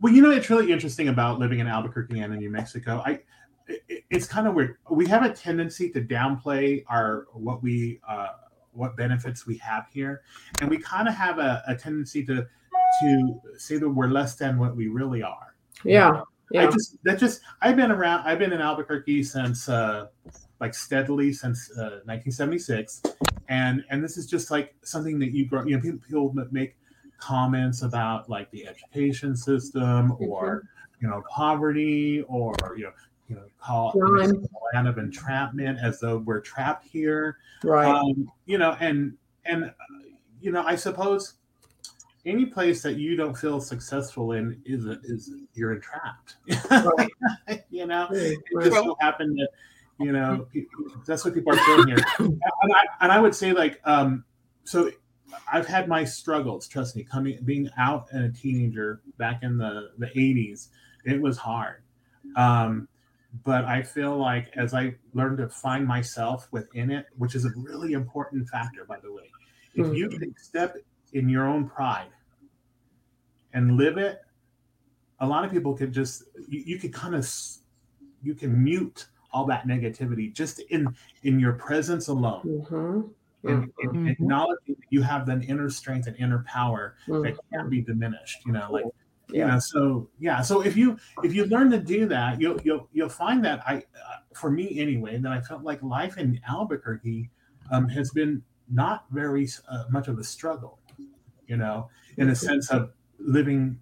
Well, 0.00 0.12
you 0.12 0.22
know, 0.22 0.30
it's 0.30 0.50
really 0.50 0.70
interesting 0.70 1.08
about 1.08 1.40
living 1.40 1.58
in 1.58 1.66
Albuquerque 1.66 2.20
and 2.20 2.32
in 2.32 2.38
New 2.38 2.50
Mexico. 2.50 3.02
I 3.04 3.22
it's 4.08 4.26
kind 4.28 4.46
of 4.46 4.54
weird. 4.54 4.76
We 4.88 5.08
have 5.08 5.24
a 5.24 5.32
tendency 5.32 5.90
to 5.90 6.00
downplay 6.00 6.84
our 6.86 7.26
what 7.32 7.60
we 7.60 7.98
uh, 8.08 8.28
what 8.74 8.96
benefits 8.96 9.46
we 9.46 9.56
have 9.58 9.86
here, 9.92 10.22
and 10.60 10.68
we 10.68 10.78
kind 10.78 11.08
of 11.08 11.14
have 11.14 11.38
a, 11.38 11.62
a, 11.66 11.74
tendency 11.74 12.24
to 12.26 12.46
to 13.00 13.40
say 13.56 13.78
that 13.78 13.88
we're 13.88 14.08
less 14.08 14.36
than 14.36 14.58
what 14.58 14.76
we 14.76 14.88
really 14.88 15.22
are. 15.22 15.54
Yeah, 15.84 16.22
yeah. 16.50 16.66
I 16.66 16.70
just 16.70 16.96
that 17.04 17.18
just 17.18 17.40
I've 17.62 17.76
been 17.76 17.90
around. 17.90 18.26
I've 18.26 18.38
been 18.38 18.52
in 18.52 18.60
Albuquerque 18.60 19.24
since 19.24 19.68
uh, 19.68 20.06
like 20.60 20.74
steadily 20.74 21.32
since 21.32 21.70
uh, 21.72 22.00
1976, 22.04 23.02
and 23.48 23.84
and 23.90 24.02
this 24.02 24.16
is 24.16 24.26
just 24.26 24.50
like 24.50 24.74
something 24.82 25.18
that 25.18 25.32
you 25.32 25.46
grow. 25.46 25.64
You 25.64 25.76
know, 25.76 25.82
people, 25.82 26.00
people 26.06 26.46
make 26.50 26.76
comments 27.18 27.82
about 27.82 28.28
like 28.28 28.50
the 28.50 28.66
education 28.66 29.36
system 29.36 30.16
or 30.18 30.56
mm-hmm. 30.56 30.66
you 31.00 31.08
know 31.08 31.22
poverty 31.30 32.22
or 32.28 32.54
you 32.76 32.84
know 32.84 32.92
you 33.28 33.36
know, 33.36 33.44
call 33.58 33.92
it 33.94 34.50
land 34.74 34.88
of 34.88 34.98
entrapment 34.98 35.78
as 35.82 36.00
though 36.00 36.18
we're 36.18 36.40
trapped 36.40 36.86
here. 36.86 37.38
Right. 37.62 37.86
Um, 37.86 38.30
you 38.46 38.58
know, 38.58 38.76
and 38.80 39.16
and 39.44 39.72
you 40.40 40.52
know, 40.52 40.62
I 40.62 40.76
suppose 40.76 41.34
any 42.26 42.46
place 42.46 42.82
that 42.82 42.96
you 42.96 43.16
don't 43.16 43.36
feel 43.36 43.60
successful 43.60 44.32
in 44.32 44.60
is 44.64 44.86
a, 44.86 44.98
is 45.04 45.32
you're 45.54 45.72
entrapped. 45.72 46.36
Right. 46.70 47.64
you 47.70 47.86
know, 47.86 48.08
right. 48.10 48.20
it 48.20 48.38
just 48.62 48.76
so 48.76 48.96
happened 49.00 49.38
that 49.38 49.48
you 50.00 50.12
know 50.12 50.46
that's 51.06 51.24
what 51.24 51.34
people 51.34 51.52
are 51.52 51.56
feeling 51.58 51.88
here. 51.88 52.04
and, 52.18 52.40
I, 52.74 52.84
and 53.00 53.12
I 53.12 53.20
would 53.20 53.34
say 53.34 53.52
like 53.52 53.80
um, 53.84 54.24
so. 54.64 54.90
I've 55.52 55.66
had 55.66 55.88
my 55.88 56.04
struggles. 56.04 56.68
Trust 56.68 56.94
me, 56.94 57.02
coming 57.02 57.40
being 57.44 57.68
out 57.76 58.06
and 58.12 58.24
a 58.24 58.28
teenager 58.28 59.00
back 59.18 59.42
in 59.42 59.58
the 59.58 59.90
the 59.98 60.06
80s, 60.06 60.68
it 61.04 61.20
was 61.20 61.36
hard. 61.36 61.82
Um, 62.36 62.86
but 63.42 63.64
I 63.64 63.82
feel 63.82 64.16
like 64.16 64.50
as 64.56 64.74
I 64.74 64.94
learn 65.12 65.36
to 65.38 65.48
find 65.48 65.86
myself 65.86 66.46
within 66.52 66.90
it, 66.90 67.06
which 67.16 67.34
is 67.34 67.44
a 67.44 67.50
really 67.56 67.92
important 67.92 68.48
factor, 68.48 68.84
by 68.84 68.98
the 69.00 69.12
way, 69.12 69.24
if 69.74 69.86
mm-hmm. 69.86 69.94
you 69.94 70.08
can 70.08 70.34
step 70.38 70.76
in 71.12 71.28
your 71.28 71.48
own 71.48 71.68
pride 71.68 72.10
and 73.52 73.76
live 73.76 73.98
it, 73.98 74.20
a 75.20 75.26
lot 75.26 75.44
of 75.44 75.50
people 75.50 75.74
could 75.74 75.92
just 75.92 76.24
you, 76.48 76.62
you 76.64 76.78
could 76.78 76.92
kind 76.92 77.14
of 77.14 77.28
you 78.22 78.34
can 78.34 78.62
mute 78.62 79.06
all 79.32 79.44
that 79.46 79.66
negativity 79.66 80.32
just 80.32 80.60
in 80.70 80.94
in 81.24 81.40
your 81.40 81.54
presence 81.54 82.08
alone. 82.08 82.42
Mm-hmm. 82.44 83.00
And, 83.46 83.70
and 83.82 83.90
mm-hmm. 83.90 84.08
acknowledging 84.08 84.74
that 84.74 84.86
you 84.88 85.02
have 85.02 85.26
that 85.26 85.44
inner 85.44 85.68
strength 85.68 86.06
and 86.06 86.16
inner 86.16 86.42
power 86.48 86.96
that 87.06 87.12
mm-hmm. 87.12 87.54
can't 87.54 87.68
be 87.68 87.82
diminished. 87.82 88.38
You 88.46 88.52
know, 88.52 88.68
like 88.70 88.84
yeah. 89.30 89.46
You 89.46 89.52
know, 89.52 89.58
so 89.58 90.08
yeah, 90.18 90.42
so 90.42 90.60
if 90.60 90.76
you 90.76 90.98
if 91.22 91.34
you 91.34 91.46
learn 91.46 91.70
to 91.70 91.78
do 91.78 92.06
that, 92.06 92.40
you'll 92.40 92.60
you'll 92.62 92.88
you'll 92.92 93.08
find 93.08 93.44
that 93.44 93.62
I, 93.66 93.76
uh, 93.76 93.80
for 94.34 94.50
me 94.50 94.78
anyway, 94.80 95.16
that 95.18 95.32
I 95.32 95.40
felt 95.40 95.62
like 95.62 95.82
life 95.82 96.18
in 96.18 96.40
Albuquerque 96.48 97.30
um, 97.70 97.88
has 97.88 98.10
been 98.10 98.42
not 98.70 99.04
very 99.10 99.48
uh, 99.68 99.84
much 99.90 100.08
of 100.08 100.18
a 100.18 100.24
struggle, 100.24 100.78
you 101.46 101.56
know, 101.56 101.88
in 102.16 102.30
a 102.30 102.34
sense 102.34 102.70
of 102.70 102.92
living 103.18 103.78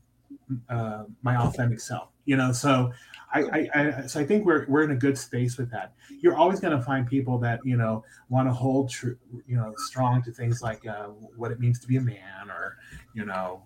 uh, 0.68 1.05
my 1.22 1.37
authentic 1.37 1.81
self, 1.81 2.09
you 2.24 2.37
know. 2.37 2.52
So 2.52 2.92
I, 3.33 3.42
I, 3.42 3.68
I, 3.74 4.07
so 4.07 4.20
I 4.20 4.24
think 4.24 4.44
we're 4.44 4.66
we're 4.68 4.83
in 4.83 4.90
a 4.90 4.96
good 4.96 5.16
space 5.16 5.57
with 5.57 5.70
that. 5.70 5.92
You're 6.20 6.37
always 6.37 6.61
going 6.61 6.76
to 6.76 6.83
find 6.83 7.07
people 7.07 7.38
that 7.38 7.61
you 7.64 7.76
know 7.76 8.05
want 8.28 8.48
to 8.48 8.52
hold 8.52 8.90
true, 8.90 9.16
you 9.46 9.57
know, 9.57 9.74
strong 9.88 10.22
to 10.22 10.33
things 10.33 10.62
like 10.62 10.87
uh, 10.87 11.07
what 11.37 11.50
it 11.50 11.61
means 11.61 11.78
to 11.81 11.88
be 11.88 11.96
a 11.96 12.00
man, 12.00 12.48
or 12.48 12.76
you 13.14 13.24
know, 13.24 13.62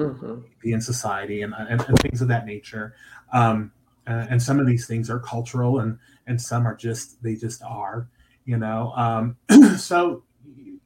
mm-hmm. 0.00 0.40
be 0.62 0.72
in 0.72 0.80
society 0.80 1.42
and, 1.42 1.54
and, 1.56 1.80
and, 1.80 1.98
things 2.00 2.22
of 2.22 2.28
that 2.28 2.46
nature. 2.46 2.94
Um, 3.32 3.72
uh, 4.06 4.26
and 4.30 4.42
some 4.42 4.58
of 4.58 4.66
these 4.66 4.86
things 4.86 5.10
are 5.10 5.20
cultural 5.20 5.80
and, 5.80 5.98
and 6.26 6.40
some 6.40 6.66
are 6.66 6.74
just, 6.74 7.22
they 7.22 7.34
just 7.34 7.62
are, 7.62 8.08
you 8.44 8.56
know? 8.56 8.92
Um, 8.96 9.36
so, 9.78 10.24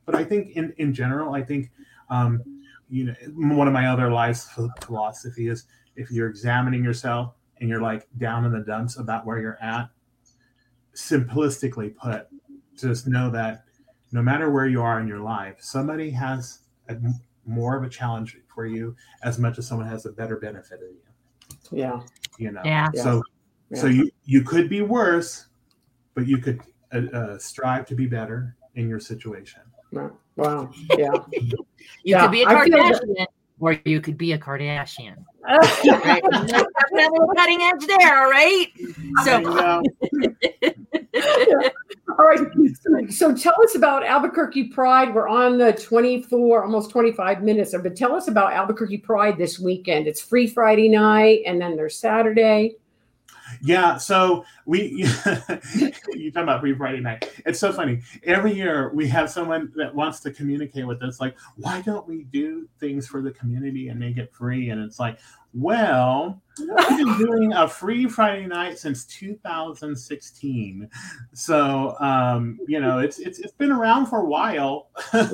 but 0.04 0.14
I 0.14 0.24
think 0.24 0.56
in, 0.56 0.74
in 0.78 0.92
general, 0.92 1.34
I 1.34 1.42
think, 1.42 1.70
um, 2.10 2.42
you 2.90 3.04
know, 3.06 3.14
one 3.34 3.66
of 3.66 3.72
my 3.72 3.86
other 3.86 4.10
life 4.10 4.46
philosophy 4.82 5.48
is 5.48 5.64
if 5.96 6.10
you're 6.10 6.28
examining 6.28 6.84
yourself 6.84 7.34
and 7.60 7.68
you're 7.68 7.80
like 7.80 8.06
down 8.18 8.44
in 8.44 8.52
the 8.52 8.60
dumps 8.60 8.98
about 8.98 9.24
where 9.24 9.38
you're 9.38 9.62
at, 9.62 9.88
simplistically 10.94 11.94
put, 11.96 12.26
just 12.76 13.06
know 13.06 13.30
that 13.30 13.64
no 14.12 14.22
matter 14.22 14.50
where 14.50 14.66
you 14.66 14.82
are 14.82 15.00
in 15.00 15.08
your 15.08 15.20
life, 15.20 15.56
somebody 15.60 16.10
has 16.10 16.60
a, 16.88 16.96
more 17.46 17.76
of 17.76 17.82
a 17.84 17.88
challenge 17.88 18.36
for 18.46 18.66
you 18.66 18.96
as 19.22 19.38
much 19.38 19.58
as 19.58 19.66
someone 19.66 19.86
has 19.86 20.06
a 20.06 20.12
better 20.12 20.36
benefit 20.36 20.80
of 20.82 20.90
you. 20.90 21.02
Yeah. 21.70 22.00
You 22.38 22.52
know. 22.52 22.62
Yeah. 22.64 22.88
So 22.94 23.22
Yeah. 23.70 23.80
so 23.80 23.86
you 23.86 24.10
you 24.24 24.42
could 24.42 24.68
be 24.68 24.82
worse, 24.82 25.46
but 26.14 26.26
you 26.26 26.38
could 26.38 26.60
uh, 26.92 26.98
uh, 27.12 27.38
strive 27.38 27.86
to 27.86 27.94
be 27.94 28.06
better 28.06 28.56
in 28.74 28.88
your 28.88 29.00
situation. 29.00 29.62
Right. 29.92 30.10
Wow. 30.36 30.70
Yeah. 30.96 31.12
You 31.32 31.56
Yeah, 32.02 32.22
could 32.22 32.32
be 32.32 32.42
a 32.42 32.46
Kardashian, 32.46 33.26
or 33.60 33.78
you 33.84 34.00
could 34.00 34.18
be 34.18 34.32
a 34.32 34.38
Kardashian. 34.38 35.16
Right? 35.46 36.22
Definitely 36.22 37.28
cutting 37.36 37.60
edge 37.62 37.86
there, 37.86 38.24
all 38.24 38.30
right? 38.30 38.66
I 39.18 39.24
So, 39.24 39.40
know. 39.40 39.82
All 42.18 42.26
right. 42.26 43.12
So 43.12 43.34
tell 43.34 43.54
us 43.62 43.74
about 43.74 44.04
Albuquerque 44.04 44.68
Pride. 44.68 45.14
We're 45.14 45.28
on 45.28 45.58
the 45.58 45.72
24, 45.72 46.64
almost 46.64 46.90
25 46.90 47.42
minutes. 47.42 47.74
But 47.82 47.96
tell 47.96 48.14
us 48.14 48.28
about 48.28 48.52
Albuquerque 48.52 48.98
Pride 48.98 49.36
this 49.36 49.58
weekend. 49.58 50.06
It's 50.06 50.20
free 50.20 50.46
Friday 50.46 50.88
night 50.88 51.40
and 51.46 51.60
then 51.60 51.76
there's 51.76 51.96
Saturday. 51.96 52.76
Yeah, 53.64 53.96
so 53.96 54.44
we 54.66 54.88
you 55.74 56.30
talking 56.30 56.30
about 56.34 56.60
free 56.60 56.74
Friday 56.74 57.00
night. 57.00 57.32
It's 57.46 57.58
so 57.58 57.72
funny. 57.72 58.02
Every 58.24 58.52
year 58.52 58.92
we 58.92 59.08
have 59.08 59.30
someone 59.30 59.72
that 59.76 59.94
wants 59.94 60.20
to 60.20 60.30
communicate 60.30 60.86
with 60.86 61.02
us, 61.02 61.18
like, 61.18 61.34
why 61.56 61.80
don't 61.80 62.06
we 62.06 62.24
do 62.24 62.68
things 62.78 63.08
for 63.08 63.22
the 63.22 63.30
community 63.30 63.88
and 63.88 63.98
make 63.98 64.18
it 64.18 64.30
free? 64.34 64.68
And 64.68 64.82
it's 64.82 65.00
like, 65.00 65.18
well, 65.54 66.42
we've 66.58 66.98
been 66.98 67.16
doing 67.16 67.52
a 67.54 67.66
free 67.66 68.06
Friday 68.06 68.46
night 68.46 68.78
since 68.78 69.06
2016. 69.06 70.90
So 71.32 71.96
um, 72.00 72.58
you 72.68 72.80
know, 72.80 72.98
it's 72.98 73.18
it's 73.18 73.38
it's 73.38 73.54
been 73.54 73.72
around 73.72 74.06
for 74.06 74.18
a 74.20 74.26
while. 74.26 74.90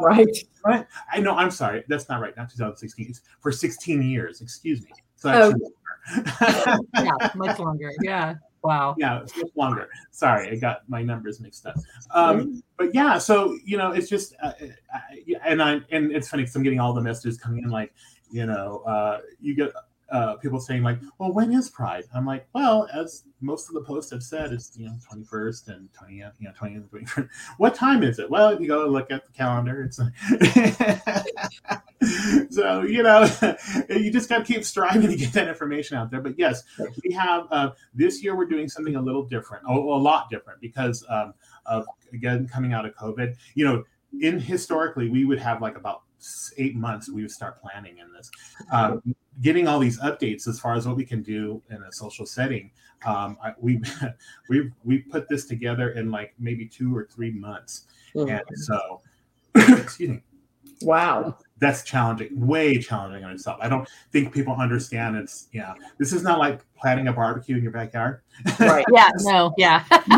Right. 0.00 0.36
Right? 0.64 0.86
I 1.12 1.20
know. 1.20 1.34
I'm 1.36 1.50
sorry. 1.50 1.84
That's 1.88 2.08
not 2.08 2.20
right. 2.20 2.36
Not 2.36 2.50
2016. 2.50 3.06
It's 3.10 3.20
for 3.38 3.52
16 3.52 4.02
years. 4.02 4.40
Excuse 4.40 4.82
me. 4.82 4.90
So 5.20 5.52
Oh. 5.52 6.82
yeah, 6.96 7.12
much 7.34 7.58
longer. 7.58 7.92
Yeah. 8.02 8.34
Wow. 8.62 8.94
yeah, 8.98 9.22
longer. 9.56 9.88
Sorry, 10.10 10.50
I 10.50 10.56
got 10.56 10.86
my 10.88 11.02
numbers 11.02 11.40
mixed 11.40 11.64
up. 11.64 11.76
Um, 12.10 12.62
but 12.76 12.94
yeah, 12.94 13.16
so 13.16 13.56
you 13.64 13.78
know, 13.78 13.92
it's 13.92 14.08
just, 14.08 14.34
uh, 14.42 14.52
I, 14.92 15.38
and 15.46 15.62
I 15.62 15.80
and 15.90 16.12
it's 16.12 16.28
funny 16.28 16.42
because 16.42 16.56
I'm 16.56 16.62
getting 16.62 16.80
all 16.80 16.92
the 16.92 17.00
messages 17.00 17.38
coming 17.38 17.62
in, 17.64 17.70
like, 17.70 17.94
you 18.30 18.44
know, 18.46 18.82
uh, 18.86 19.20
you 19.40 19.54
get 19.54 19.72
uh, 20.10 20.36
people 20.36 20.60
saying 20.60 20.82
like, 20.82 20.98
"Well, 21.18 21.32
when 21.32 21.52
is 21.52 21.70
Pride?" 21.70 22.04
I'm 22.14 22.26
like, 22.26 22.46
"Well, 22.52 22.88
as 22.92 23.24
most 23.40 23.68
of 23.68 23.74
the 23.74 23.82
posts 23.82 24.10
have 24.12 24.22
said, 24.22 24.52
it's 24.52 24.76
you 24.76 24.86
know 24.86 24.94
21st 25.10 25.68
and 25.68 25.88
20th, 25.92 26.32
you 26.38 26.48
know 26.48 26.54
20th 26.58 26.76
and 26.76 26.90
21st. 26.90 27.28
What 27.58 27.74
time 27.74 28.02
is 28.02 28.18
it? 28.18 28.30
Well, 28.30 28.60
you 28.60 28.68
go 28.68 28.86
look 28.86 29.10
at 29.10 29.26
the 29.26 29.32
calendar. 29.32 29.82
It's 29.82 29.96
so 32.50 32.82
you 32.82 33.02
know 33.02 33.28
you 33.88 34.10
just 34.10 34.28
got 34.28 34.38
to 34.38 34.52
keep 34.52 34.64
striving 34.64 35.08
to 35.08 35.16
get 35.16 35.32
that 35.32 35.48
information 35.48 35.96
out 35.96 36.10
there. 36.10 36.20
But 36.20 36.38
yes, 36.38 36.64
we 37.04 37.12
have 37.14 37.46
uh, 37.50 37.70
this 37.94 38.22
year 38.22 38.36
we're 38.36 38.46
doing 38.46 38.68
something 38.68 38.96
a 38.96 39.02
little 39.02 39.24
different, 39.24 39.64
a, 39.66 39.72
a 39.72 39.72
lot 39.72 40.30
different 40.30 40.60
because 40.60 41.04
um, 41.08 41.34
of 41.66 41.86
again 42.12 42.48
coming 42.48 42.72
out 42.72 42.84
of 42.84 42.94
COVID. 42.94 43.36
You 43.54 43.64
know, 43.64 43.84
in 44.20 44.38
historically 44.38 45.08
we 45.08 45.24
would 45.24 45.38
have 45.38 45.62
like 45.62 45.76
about 45.76 46.02
eight 46.58 46.76
months 46.76 47.08
we 47.08 47.22
would 47.22 47.30
start 47.30 47.62
planning 47.62 47.96
in 47.96 48.12
this 48.12 48.30
um, 48.72 49.00
getting 49.42 49.68
all 49.68 49.78
these 49.78 49.98
updates 50.00 50.46
as 50.48 50.58
far 50.58 50.74
as 50.74 50.86
what 50.86 50.96
we 50.96 51.04
can 51.04 51.22
do 51.22 51.62
in 51.70 51.82
a 51.82 51.92
social 51.92 52.26
setting 52.26 52.70
um, 53.06 53.38
I, 53.42 53.52
we 53.58 53.80
we 54.48 54.70
we 54.84 54.98
put 54.98 55.28
this 55.28 55.46
together 55.46 55.90
in 55.90 56.10
like 56.10 56.34
maybe 56.38 56.66
two 56.66 56.94
or 56.96 57.06
three 57.06 57.30
months 57.30 57.86
and 58.14 58.42
so 58.54 59.00
excuse 59.54 60.10
me 60.10 60.22
Wow. 60.82 61.36
that's 61.58 61.82
challenging 61.82 62.28
way 62.46 62.78
challenging 62.78 63.22
in 63.22 63.30
itself 63.30 63.58
i 63.60 63.68
don't 63.68 63.86
think 64.12 64.32
people 64.32 64.54
understand 64.54 65.14
it's 65.16 65.48
yeah 65.52 65.74
this 65.98 66.12
is 66.12 66.22
not 66.22 66.38
like 66.38 66.60
planning 66.74 67.08
a 67.08 67.12
barbecue 67.12 67.56
in 67.56 67.62
your 67.62 67.72
backyard 67.72 68.22
Right. 68.58 68.84
Yeah. 68.92 69.10
No. 69.20 69.54
Yeah. 69.56 69.84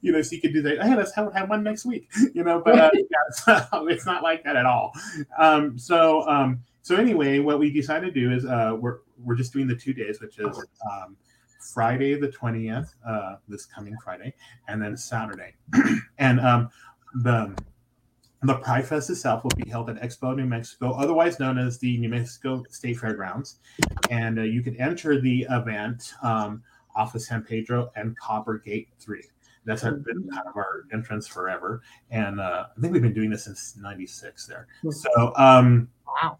you 0.00 0.12
know, 0.12 0.22
so 0.22 0.34
you 0.34 0.40
could 0.40 0.52
do 0.52 0.62
that. 0.62 0.82
Hey, 0.82 0.94
let's 0.94 1.14
have, 1.14 1.32
have 1.34 1.50
one 1.50 1.62
next 1.62 1.84
week, 1.84 2.08
you 2.34 2.44
know, 2.44 2.60
but 2.64 2.78
uh, 2.78 2.90
yeah, 2.94 3.64
so 3.68 3.88
it's 3.88 4.06
not 4.06 4.22
like 4.22 4.44
that 4.44 4.56
at 4.56 4.66
all. 4.66 4.92
Um, 5.38 5.78
so, 5.78 6.28
um, 6.28 6.60
so 6.86 6.94
anyway, 6.94 7.40
what 7.40 7.58
we 7.58 7.68
decided 7.68 8.14
to 8.14 8.20
do 8.20 8.30
is 8.32 8.44
uh, 8.44 8.76
we're 8.78 8.98
we're 9.18 9.34
just 9.34 9.52
doing 9.52 9.66
the 9.66 9.74
two 9.74 9.92
days, 9.92 10.20
which 10.20 10.38
is 10.38 10.56
um, 10.88 11.16
Friday 11.74 12.14
the 12.14 12.30
twentieth, 12.30 12.94
uh, 13.04 13.38
this 13.48 13.66
coming 13.66 13.96
Friday, 14.04 14.32
and 14.68 14.80
then 14.80 14.96
Saturday, 14.96 15.56
and 16.18 16.38
um, 16.38 16.70
the 17.24 17.52
the 18.42 18.54
Pride 18.54 18.86
Fest 18.86 19.10
itself 19.10 19.42
will 19.42 19.50
be 19.56 19.68
held 19.68 19.90
at 19.90 20.00
Expo 20.00 20.36
New 20.36 20.46
Mexico, 20.46 20.92
otherwise 20.92 21.40
known 21.40 21.58
as 21.58 21.76
the 21.78 21.98
New 21.98 22.08
Mexico 22.08 22.62
State 22.70 23.00
Fairgrounds, 23.00 23.58
and 24.08 24.38
uh, 24.38 24.42
you 24.42 24.62
can 24.62 24.80
enter 24.80 25.20
the 25.20 25.44
event 25.50 26.14
um, 26.22 26.62
off 26.94 27.16
of 27.16 27.22
San 27.22 27.42
Pedro 27.42 27.90
and 27.96 28.16
Copper 28.16 28.58
Gate 28.58 28.90
Three. 29.00 29.24
That's 29.64 29.82
been 29.82 30.28
kind 30.30 30.46
of 30.46 30.54
our 30.54 30.84
entrance 30.92 31.26
forever, 31.26 31.82
and 32.12 32.38
uh, 32.38 32.66
I 32.78 32.80
think 32.80 32.92
we've 32.92 33.02
been 33.02 33.12
doing 33.12 33.30
this 33.30 33.42
since 33.42 33.76
'96 33.76 34.46
there. 34.46 34.68
So, 34.88 35.32
um, 35.34 35.88
Wow. 36.22 36.38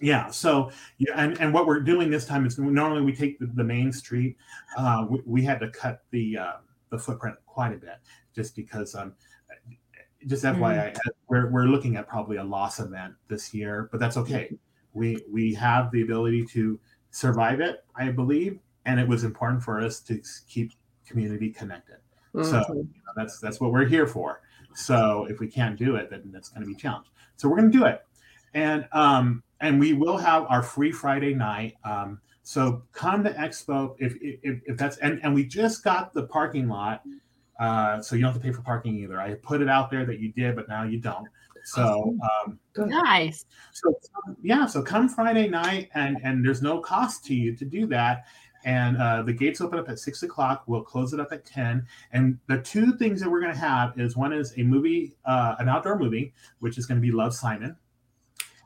Yeah. 0.00 0.30
So, 0.30 0.70
yeah, 0.98 1.12
and, 1.16 1.40
and 1.40 1.52
what 1.52 1.66
we're 1.66 1.80
doing 1.80 2.10
this 2.10 2.24
time 2.24 2.46
is 2.46 2.58
normally 2.58 3.02
we 3.02 3.14
take 3.14 3.38
the, 3.38 3.46
the 3.46 3.64
main 3.64 3.92
street. 3.92 4.36
Uh, 4.76 5.06
we, 5.08 5.22
we 5.24 5.42
had 5.42 5.60
to 5.60 5.70
cut 5.70 6.02
the 6.10 6.38
uh, 6.38 6.52
the 6.90 6.98
footprint 6.98 7.36
quite 7.46 7.72
a 7.72 7.78
bit 7.78 7.98
just 8.34 8.56
because. 8.56 8.94
Um, 8.94 9.14
just 10.26 10.42
FYI, 10.42 10.96
we're, 11.28 11.50
we're 11.50 11.66
looking 11.66 11.94
at 11.94 12.08
probably 12.08 12.38
a 12.38 12.42
loss 12.42 12.80
event 12.80 13.14
this 13.28 13.54
year, 13.54 13.88
but 13.92 14.00
that's 14.00 14.16
okay. 14.16 14.50
We 14.92 15.18
we 15.30 15.54
have 15.54 15.92
the 15.92 16.02
ability 16.02 16.46
to 16.46 16.80
survive 17.10 17.60
it, 17.60 17.84
I 17.94 18.10
believe, 18.10 18.58
and 18.86 18.98
it 18.98 19.06
was 19.06 19.22
important 19.22 19.62
for 19.62 19.80
us 19.80 20.00
to 20.00 20.20
keep 20.48 20.72
community 21.06 21.50
connected. 21.50 21.98
So 22.34 22.40
Mhm. 22.40 22.68
you 22.68 22.74
know, 22.76 23.12
that's 23.14 23.38
that's 23.38 23.60
what 23.60 23.72
we're 23.72 23.86
here 23.86 24.06
for. 24.06 24.42
So 24.74 25.26
if 25.30 25.38
we 25.38 25.46
can't 25.46 25.78
do 25.78 25.96
it, 25.96 26.10
then 26.10 26.30
that's 26.32 26.48
going 26.50 26.62
to 26.62 26.66
be 26.66 26.74
a 26.74 26.76
challenge. 26.76 27.06
So 27.36 27.48
we're 27.48 27.56
going 27.56 27.70
to 27.70 27.78
do 27.78 27.84
it, 27.86 28.04
and 28.56 28.88
um 28.92 29.42
and 29.60 29.78
we 29.78 29.92
will 29.92 30.16
have 30.18 30.44
our 30.48 30.62
free 30.62 30.90
Friday 30.90 31.34
night. 31.34 31.74
Um, 31.84 32.20
so 32.42 32.82
come 32.92 33.22
to 33.24 33.32
Expo 33.32 33.94
if 33.98 34.16
if, 34.20 34.60
if 34.66 34.76
that's 34.76 34.96
and 34.98 35.20
and 35.22 35.34
we 35.34 35.44
just 35.44 35.84
got 35.84 36.12
the 36.14 36.24
parking 36.26 36.68
lot, 36.68 37.02
uh, 37.60 38.00
so 38.00 38.16
you 38.16 38.22
don't 38.22 38.32
have 38.32 38.40
to 38.40 38.46
pay 38.46 38.52
for 38.52 38.62
parking 38.62 38.96
either. 38.96 39.20
I 39.20 39.34
put 39.34 39.60
it 39.62 39.68
out 39.68 39.90
there 39.90 40.04
that 40.06 40.18
you 40.20 40.32
did, 40.32 40.56
but 40.56 40.68
now 40.68 40.82
you 40.84 40.98
don't. 40.98 41.28
So 41.64 42.16
um, 42.46 42.58
Nice. 42.76 43.44
so 43.72 43.92
yeah, 44.42 44.66
so 44.66 44.82
come 44.82 45.08
Friday 45.08 45.48
night, 45.48 45.90
and 45.94 46.18
and 46.22 46.44
there's 46.44 46.62
no 46.62 46.80
cost 46.80 47.24
to 47.26 47.34
you 47.34 47.54
to 47.56 47.64
do 47.64 47.86
that. 47.88 48.24
And 48.64 48.96
uh, 48.96 49.22
the 49.22 49.32
gates 49.32 49.60
open 49.60 49.78
up 49.78 49.88
at 49.88 49.98
six 49.98 50.22
o'clock. 50.22 50.64
We'll 50.66 50.82
close 50.82 51.12
it 51.12 51.20
up 51.20 51.32
at 51.32 51.44
ten. 51.44 51.86
And 52.12 52.38
the 52.46 52.58
two 52.62 52.96
things 52.96 53.20
that 53.20 53.30
we're 53.30 53.40
going 53.40 53.52
to 53.52 53.58
have 53.58 53.98
is 53.98 54.16
one 54.16 54.32
is 54.32 54.54
a 54.56 54.62
movie, 54.62 55.14
uh, 55.24 55.54
an 55.58 55.68
outdoor 55.68 55.98
movie, 55.98 56.32
which 56.60 56.78
is 56.78 56.86
going 56.86 57.00
to 57.00 57.02
be 57.02 57.12
Love 57.12 57.34
Simon. 57.34 57.76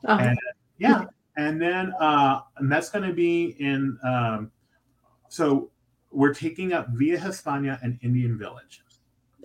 Uh-huh. 0.05 0.23
And 0.23 0.39
yeah, 0.77 1.05
and 1.37 1.61
then 1.61 1.93
uh, 1.99 2.41
and 2.57 2.71
that's 2.71 2.89
going 2.89 3.07
to 3.07 3.13
be 3.13 3.55
in. 3.59 3.97
Um, 4.03 4.51
so 5.29 5.69
we're 6.11 6.33
taking 6.33 6.73
up 6.73 6.87
Villa 6.89 7.17
Hispana 7.17 7.79
and 7.83 7.97
Indian 8.01 8.37
Village. 8.37 8.83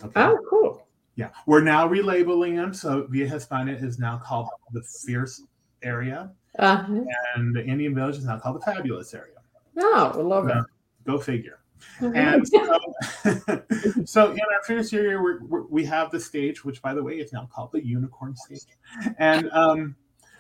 Okay. 0.03 0.21
Oh, 0.21 0.39
cool. 0.49 0.87
Yeah, 1.15 1.31
we're 1.47 1.63
now 1.63 1.89
relabeling 1.89 2.57
them. 2.57 2.75
So 2.75 3.07
Villa 3.09 3.31
Hispana 3.31 3.83
is 3.83 3.99
now 3.99 4.19
called 4.25 4.49
the 4.73 4.83
Fierce 4.83 5.43
area, 5.83 6.33
Uh, 6.59 6.85
and 7.35 7.55
the 7.55 7.65
Indian 7.65 7.95
Village 7.95 8.17
is 8.17 8.25
now 8.25 8.39
called 8.39 8.57
the 8.57 8.61
Fabulous 8.65 9.15
area. 9.15 9.35
oh, 9.79 10.13
I 10.15 10.19
love 10.21 10.49
it. 10.49 10.57
Go 11.07 11.19
figure. 11.19 11.61
And 12.01 12.47
so, 12.49 12.79
so 14.05 14.31
in 14.33 14.41
our 14.41 14.63
Fierce 14.67 14.93
area, 14.93 15.21
we're, 15.21 15.43
we're, 15.45 15.63
we 15.67 15.85
have 15.85 16.11
the 16.11 16.19
stage, 16.19 16.65
which 16.65 16.83
by 16.83 16.93
the 16.95 17.03
way 17.03 17.15
is 17.15 17.33
now 17.33 17.49
called 17.53 17.71
the 17.73 17.85
Unicorn 17.85 18.35
Stage, 18.35 18.63
and 19.19 19.51
um, 19.53 19.95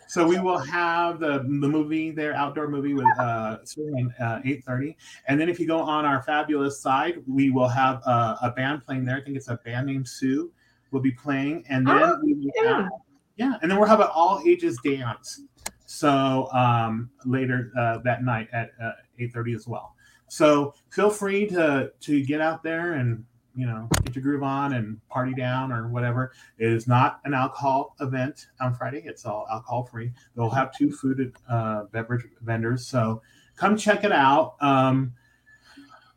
so 0.08 0.26
we 0.26 0.38
will 0.38 0.58
have 0.58 1.20
the 1.20 1.38
the 1.38 1.68
movie 1.68 2.10
there, 2.10 2.34
outdoor 2.34 2.68
movie 2.68 2.94
with 2.94 3.06
uh, 3.18 3.58
starting 3.64 4.12
uh, 4.20 4.40
eight 4.44 4.64
thirty, 4.64 4.96
and 5.28 5.40
then 5.40 5.48
if 5.48 5.58
you 5.58 5.66
go 5.66 5.78
on 5.80 6.04
our 6.04 6.22
fabulous 6.22 6.80
side, 6.80 7.22
we 7.26 7.50
will 7.50 7.68
have 7.68 8.02
uh, 8.06 8.36
a 8.42 8.50
band 8.50 8.84
playing 8.84 9.04
there. 9.04 9.16
I 9.16 9.20
think 9.20 9.36
it's 9.36 9.48
a 9.48 9.56
band 9.64 9.86
named 9.86 10.08
Sue 10.08 10.52
will 10.90 11.00
be 11.00 11.12
playing, 11.12 11.64
and 11.68 11.86
then 11.86 12.02
Oh, 12.02 12.18
we 12.22 12.34
will 12.34 12.50
yeah. 12.54 12.82
have 12.82 12.88
yeah, 13.36 13.54
and 13.60 13.70
then 13.70 13.78
we'll 13.78 13.88
have 13.88 14.00
an 14.00 14.08
all 14.14 14.42
ages 14.46 14.78
dance. 14.82 15.42
So 15.84 16.48
um, 16.52 17.10
later 17.24 17.70
uh, 17.78 17.98
that 17.98 18.24
night 18.24 18.48
at 18.52 18.70
uh, 18.82 18.92
eight 19.18 19.32
thirty 19.32 19.54
as 19.54 19.66
well. 19.68 19.94
So 20.28 20.74
feel 20.90 21.10
free 21.10 21.46
to 21.48 21.92
to 22.00 22.24
get 22.24 22.40
out 22.40 22.62
there 22.62 22.94
and 22.94 23.24
you 23.56 23.66
know 23.66 23.88
get 24.04 24.14
your 24.14 24.22
groove 24.22 24.42
on 24.42 24.74
and 24.74 25.00
party 25.08 25.34
down 25.34 25.72
or 25.72 25.88
whatever. 25.88 26.32
It 26.58 26.70
is 26.70 26.86
not 26.86 27.20
an 27.24 27.34
alcohol 27.34 27.96
event 28.00 28.46
on 28.60 28.74
Friday. 28.74 29.02
It's 29.04 29.24
all 29.24 29.46
alcohol 29.50 29.84
free. 29.84 30.12
They'll 30.36 30.50
have 30.50 30.76
two 30.76 30.92
food 30.92 31.34
uh, 31.48 31.84
beverage 31.84 32.24
vendors. 32.42 32.86
So 32.86 33.22
come 33.56 33.76
check 33.76 34.04
it 34.04 34.12
out. 34.12 34.56
Um, 34.60 35.14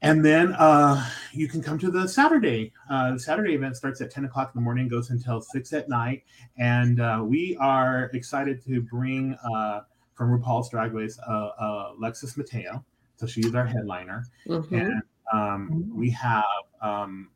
and 0.01 0.23
then 0.23 0.53
uh, 0.53 1.05
you 1.33 1.47
can 1.47 1.61
come 1.61 1.77
to 1.79 1.91
the 1.91 2.07
Saturday. 2.07 2.71
Uh, 2.89 3.13
the 3.13 3.19
Saturday 3.19 3.53
event 3.53 3.75
starts 3.75 3.99
at 3.99 4.11
10 4.11 4.25
o'clock 4.25 4.51
in 4.53 4.59
the 4.61 4.63
morning, 4.63 4.87
goes 4.87 5.09
until 5.09 5.41
6 5.41 5.73
at 5.73 5.89
night. 5.89 6.23
And 6.57 7.01
uh, 7.01 7.21
we 7.25 7.57
are 7.57 8.05
excited 8.13 8.63
to 8.65 8.81
bring 8.81 9.35
uh, 9.53 9.81
from 10.13 10.37
RuPaul's 10.37 10.69
Drag 10.69 10.93
Race 10.93 11.19
uh, 11.27 11.31
uh, 11.31 11.91
Alexis 11.97 12.37
Mateo. 12.37 12.83
So 13.17 13.27
she's 13.27 13.53
our 13.53 13.65
headliner. 13.65 14.23
Mm-hmm. 14.47 14.75
And 14.75 15.01
um, 15.33 15.91
we 15.93 16.09
have 16.11 16.45
um, 16.81 17.29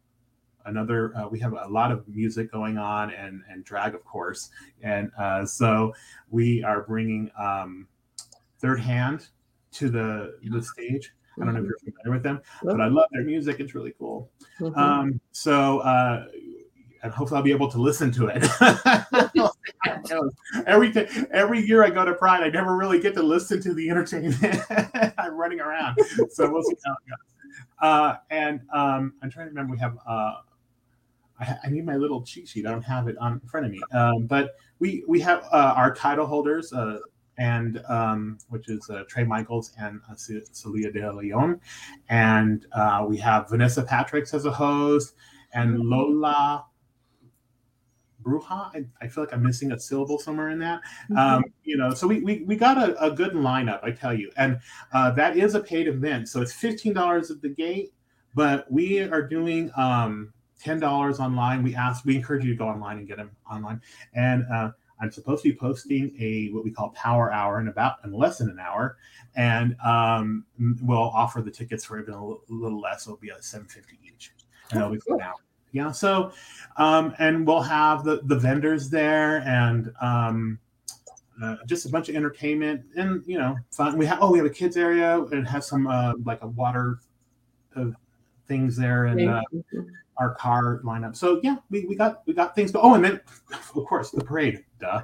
another, 0.66 1.16
uh, 1.18 1.28
we 1.28 1.40
have 1.40 1.54
a 1.54 1.68
lot 1.68 1.92
of 1.92 2.08
music 2.08 2.52
going 2.52 2.78
on 2.78 3.12
and, 3.12 3.44
and 3.50 3.64
drag, 3.64 3.96
of 3.96 4.04
course. 4.06 4.50
And 4.82 5.12
uh, 5.18 5.46
so 5.46 5.94
we 6.30 6.64
are 6.64 6.82
bringing 6.82 7.32
um, 7.40 7.88
Third 8.60 8.80
Hand 8.80 9.28
to 9.74 9.90
the, 9.90 10.38
the 10.44 10.62
stage 10.62 11.14
I 11.42 11.46
don't 11.46 11.54
know 11.54 11.62
if 11.62 11.66
you're 11.66 11.78
familiar 11.80 12.12
with 12.12 12.24
them, 12.24 12.42
but 12.64 12.80
I 12.80 12.88
love 12.88 13.08
their 13.12 13.24
music. 13.24 13.60
It's 13.60 13.74
really 13.74 13.94
cool. 13.98 14.30
Mm-hmm. 14.60 14.80
Um, 14.80 15.20
so, 15.32 15.80
uh, 15.80 16.28
and 17.02 17.12
hopefully 17.12 17.38
I'll 17.38 17.44
be 17.44 17.52
able 17.52 17.70
to 17.72 17.80
listen 17.80 18.12
to 18.12 18.28
it. 18.28 18.44
every 20.68 20.94
every 21.32 21.66
year 21.66 21.84
I 21.84 21.90
go 21.90 22.06
to 22.06 22.14
Pride, 22.14 22.44
I 22.44 22.50
never 22.50 22.78
really 22.78 23.00
get 23.00 23.14
to 23.16 23.24
listen 23.24 23.62
to 23.64 23.74
the 23.74 23.90
entertainment. 23.90 24.62
I'm 25.18 25.36
running 25.36 25.60
around, 25.60 25.98
so 26.30 26.52
we'll 26.52 26.64
see 26.64 26.76
how 26.86 26.94
it 26.94 27.10
goes. 27.10 27.33
Uh, 27.84 28.16
and 28.30 28.62
um, 28.74 29.14
I'm 29.22 29.30
trying 29.30 29.48
to 29.48 29.50
remember. 29.50 29.74
We 29.74 29.80
have. 29.80 29.98
Uh, 30.08 30.36
I, 31.38 31.58
I, 31.66 31.70
need 31.70 31.86
my 31.86 31.98
little 31.98 32.22
cheat 32.24 32.48
sheet. 32.48 32.66
I 32.66 32.72
don't 32.72 32.82
have 32.82 33.10
it 33.10 33.18
on 33.18 33.34
in 33.34 33.40
front 33.42 33.66
of 33.66 33.74
me. 33.74 33.82
Um, 33.92 34.26
but 34.26 34.56
we 34.80 35.04
we 35.06 35.20
have 35.20 35.44
uh, 35.52 35.74
our 35.76 35.94
title 35.94 36.26
holders. 36.26 36.72
Uh, 36.72 37.00
and 37.40 37.82
um, 37.90 38.38
which 38.50 38.70
is 38.70 38.88
uh, 38.92 39.04
Trey 39.10 39.24
Michaels 39.24 39.72
and 39.80 40.00
uh, 40.08 40.14
Celia 40.16 40.92
de 40.92 41.12
Leon. 41.12 41.60
And 42.08 42.66
we 43.08 43.18
have 43.18 43.50
Vanessa 43.50 43.84
Patricks 43.84 44.36
as 44.36 44.46
a 44.46 44.52
host 44.52 45.16
and 45.54 45.80
Lola 45.80 46.64
Bruja. 48.24 48.50
I, 48.50 48.86
I, 49.02 49.08
feel 49.08 49.24
like 49.24 49.34
I'm 49.34 49.44
missing 49.44 49.72
a 49.72 49.80
syllable 49.80 50.20
somewhere 50.20 50.50
in 50.50 50.60
that. 50.60 50.82
Mm-hmm. 51.10 51.18
Um, 51.18 51.44
you 51.64 51.78
know, 51.78 51.94
so 51.94 52.08
we, 52.08 52.22
we, 52.22 52.44
we 52.44 52.56
got 52.56 52.78
a, 52.78 53.02
a, 53.04 53.12
good 53.12 53.34
lineup, 53.34 53.84
I 53.84 53.92
tell 53.92 54.14
you. 54.14 54.32
And 54.38 54.60
uh, 54.94 55.12
that 55.12 55.38
is 55.38 55.56
a 55.56 55.60
paid 55.60 55.88
event. 55.88 56.30
So 56.30 56.42
it's 56.42 56.54
$15 56.54 57.32
at 57.32 57.42
the 57.42 57.50
gate, 57.50 57.94
but 58.34 58.72
we 58.72 59.02
are 59.02 59.22
doing 59.22 59.72
um, 59.76 60.34
$10 60.64 61.20
online. 61.20 61.64
We 61.64 61.76
ask, 61.76 62.06
we 62.06 62.16
encourage 62.16 62.44
you 62.44 62.52
to 62.52 62.58
go 62.58 62.68
online 62.68 62.98
and 62.98 63.08
get 63.08 63.18
them 63.18 63.32
online. 63.50 63.82
And 64.14 64.46
uh, 64.52 64.72
I'm 65.04 65.12
supposed 65.12 65.44
to 65.44 65.50
be 65.50 65.56
posting 65.56 66.16
a 66.20 66.50
what 66.52 66.64
we 66.64 66.72
call 66.72 66.90
power 66.92 67.32
hour 67.32 67.60
in 67.60 67.68
about 67.68 67.98
in 68.06 68.14
less 68.14 68.38
than 68.38 68.50
an 68.50 68.60
hour, 68.60 68.98
and 69.36 69.76
um, 69.86 70.46
we'll 70.82 70.98
offer 70.98 71.42
the 71.42 71.52
tickets 71.52 71.84
for 71.84 72.00
even 72.00 72.14
a 72.14 72.26
little 72.48 72.80
less. 72.80 73.06
It'll 73.06 73.18
be 73.18 73.30
a 73.30 73.42
750 73.42 74.00
each, 74.08 74.32
and 74.72 74.80
it'll 74.80 74.94
be 74.94 75.00
for 75.00 75.16
an 75.16 75.22
hour. 75.22 75.36
Yeah. 75.74 75.92
So, 75.92 76.32
um, 76.78 77.14
and 77.20 77.46
we'll 77.46 77.62
have 77.62 78.04
the 78.04 78.22
the 78.24 78.38
vendors 78.38 78.90
there 78.90 79.38
and. 79.46 79.92
Um, 80.02 80.60
uh, 81.42 81.56
just 81.66 81.86
a 81.88 81.90
bunch 81.90 82.10
of 82.10 82.16
entertainment 82.16 82.84
and 82.96 83.24
you 83.26 83.40
know 83.40 83.58
fun. 83.72 83.98
We 83.98 84.06
have 84.06 84.20
oh 84.22 84.32
we 84.32 84.38
have 84.38 84.46
a 84.46 84.52
kids 84.52 84.78
area 84.78 85.20
and 85.20 85.48
has 85.48 85.66
some 85.66 85.88
uh, 85.88 86.14
like 86.24 86.44
a 86.44 86.48
water 86.48 87.00
uh, 87.76 87.86
things 88.48 88.78
there 88.78 89.06
and 89.06 89.30
uh, 89.30 89.42
our 90.18 90.36
car 90.36 90.82
lineup. 90.84 91.16
So 91.16 91.40
yeah, 91.44 91.58
we, 91.70 91.86
we 91.86 91.96
got 91.96 92.22
we 92.28 92.34
got 92.34 92.56
things. 92.56 92.72
But 92.72 92.82
oh, 92.84 92.94
and 92.94 93.04
then 93.04 93.20
of 93.52 93.86
course 93.86 94.12
the 94.12 94.24
parade. 94.24 94.64
Duh. 94.80 95.04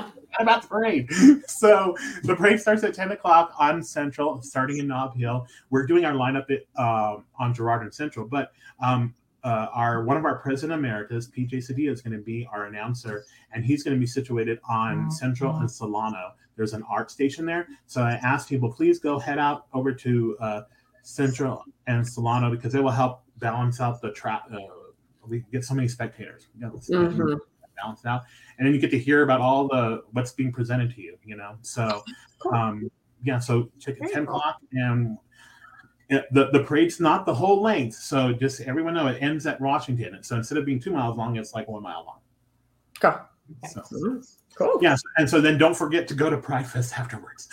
about 0.42 0.62
the 0.62 0.68
parade. 0.68 1.10
So 1.46 1.96
the 2.22 2.34
parade 2.34 2.60
starts 2.60 2.82
at 2.84 2.94
10 2.94 3.12
o'clock 3.12 3.52
on 3.58 3.82
Central, 3.82 4.40
starting 4.42 4.78
in 4.78 4.86
Nob 4.86 5.16
Hill. 5.16 5.46
We're 5.68 5.86
doing 5.86 6.04
our 6.04 6.12
lineup 6.12 6.50
at, 6.50 6.64
uh, 6.76 7.18
on 7.38 7.54
Girard 7.54 7.82
and 7.82 7.92
Central, 7.92 8.26
but 8.26 8.52
um, 8.82 9.14
uh, 9.44 9.68
our 9.72 10.04
one 10.04 10.16
of 10.16 10.24
our 10.24 10.38
president 10.38 10.78
emeritus, 10.78 11.28
PJ 11.28 11.52
Sadia, 11.52 11.90
is 11.90 12.02
going 12.02 12.16
to 12.16 12.22
be 12.22 12.48
our 12.52 12.66
announcer, 12.66 13.24
and 13.52 13.64
he's 13.64 13.82
going 13.82 13.94
to 13.94 14.00
be 14.00 14.06
situated 14.06 14.58
on 14.68 15.06
oh, 15.06 15.14
Central 15.14 15.56
and 15.56 15.70
Solano. 15.70 16.32
There's 16.56 16.72
an 16.72 16.84
art 16.90 17.10
station 17.10 17.46
there, 17.46 17.68
so 17.86 18.02
I 18.02 18.12
asked 18.12 18.48
people, 18.48 18.72
please 18.72 18.98
go 18.98 19.18
head 19.18 19.38
out 19.38 19.66
over 19.72 19.92
to 19.92 20.36
uh, 20.40 20.60
Central 21.02 21.64
and 21.86 22.06
Solano 22.06 22.50
because 22.50 22.74
it 22.74 22.82
will 22.82 22.90
help 22.90 23.22
balance 23.38 23.80
out 23.80 24.00
the 24.00 24.12
trap. 24.12 24.50
Uh, 24.52 24.58
we 25.26 25.44
get 25.52 25.64
so 25.64 25.74
many 25.74 25.88
spectators. 25.88 26.48
You 26.54 26.60
know, 26.62 26.70
mm-hmm. 26.72 27.34
Balance 27.80 28.00
it 28.04 28.08
out, 28.08 28.22
and 28.58 28.66
then 28.66 28.74
you 28.74 28.80
get 28.80 28.90
to 28.90 28.98
hear 28.98 29.22
about 29.22 29.40
all 29.40 29.68
the 29.68 30.02
what's 30.12 30.32
being 30.32 30.52
presented 30.52 30.94
to 30.94 31.00
you. 31.00 31.16
You 31.24 31.36
know, 31.36 31.56
so 31.62 32.02
um, 32.52 32.90
yeah. 33.22 33.38
So 33.38 33.70
check 33.78 33.96
at 34.02 34.12
ten 34.12 34.24
o'clock, 34.24 34.58
and 34.72 35.16
the 36.08 36.50
the 36.52 36.64
parade's 36.64 37.00
not 37.00 37.26
the 37.26 37.34
whole 37.34 37.62
length. 37.62 37.94
So 37.94 38.32
just 38.32 38.60
everyone 38.62 38.94
know 38.94 39.06
it 39.06 39.22
ends 39.22 39.46
at 39.46 39.60
Washington. 39.60 40.22
So 40.22 40.36
instead 40.36 40.58
of 40.58 40.64
being 40.64 40.80
two 40.80 40.92
miles 40.92 41.16
long, 41.16 41.36
it's 41.36 41.54
like 41.54 41.68
one 41.68 41.82
mile 41.82 42.04
long. 42.04 42.18
Okay. 43.02 43.16
So. 43.68 44.22
Cool. 44.56 44.78
Yes, 44.82 45.00
and 45.16 45.28
so 45.28 45.40
then 45.40 45.56
don't 45.58 45.74
forget 45.74 46.06
to 46.08 46.14
go 46.14 46.28
to 46.28 46.36
Pride 46.36 46.66
Fest 46.66 46.98
afterwards. 46.98 47.48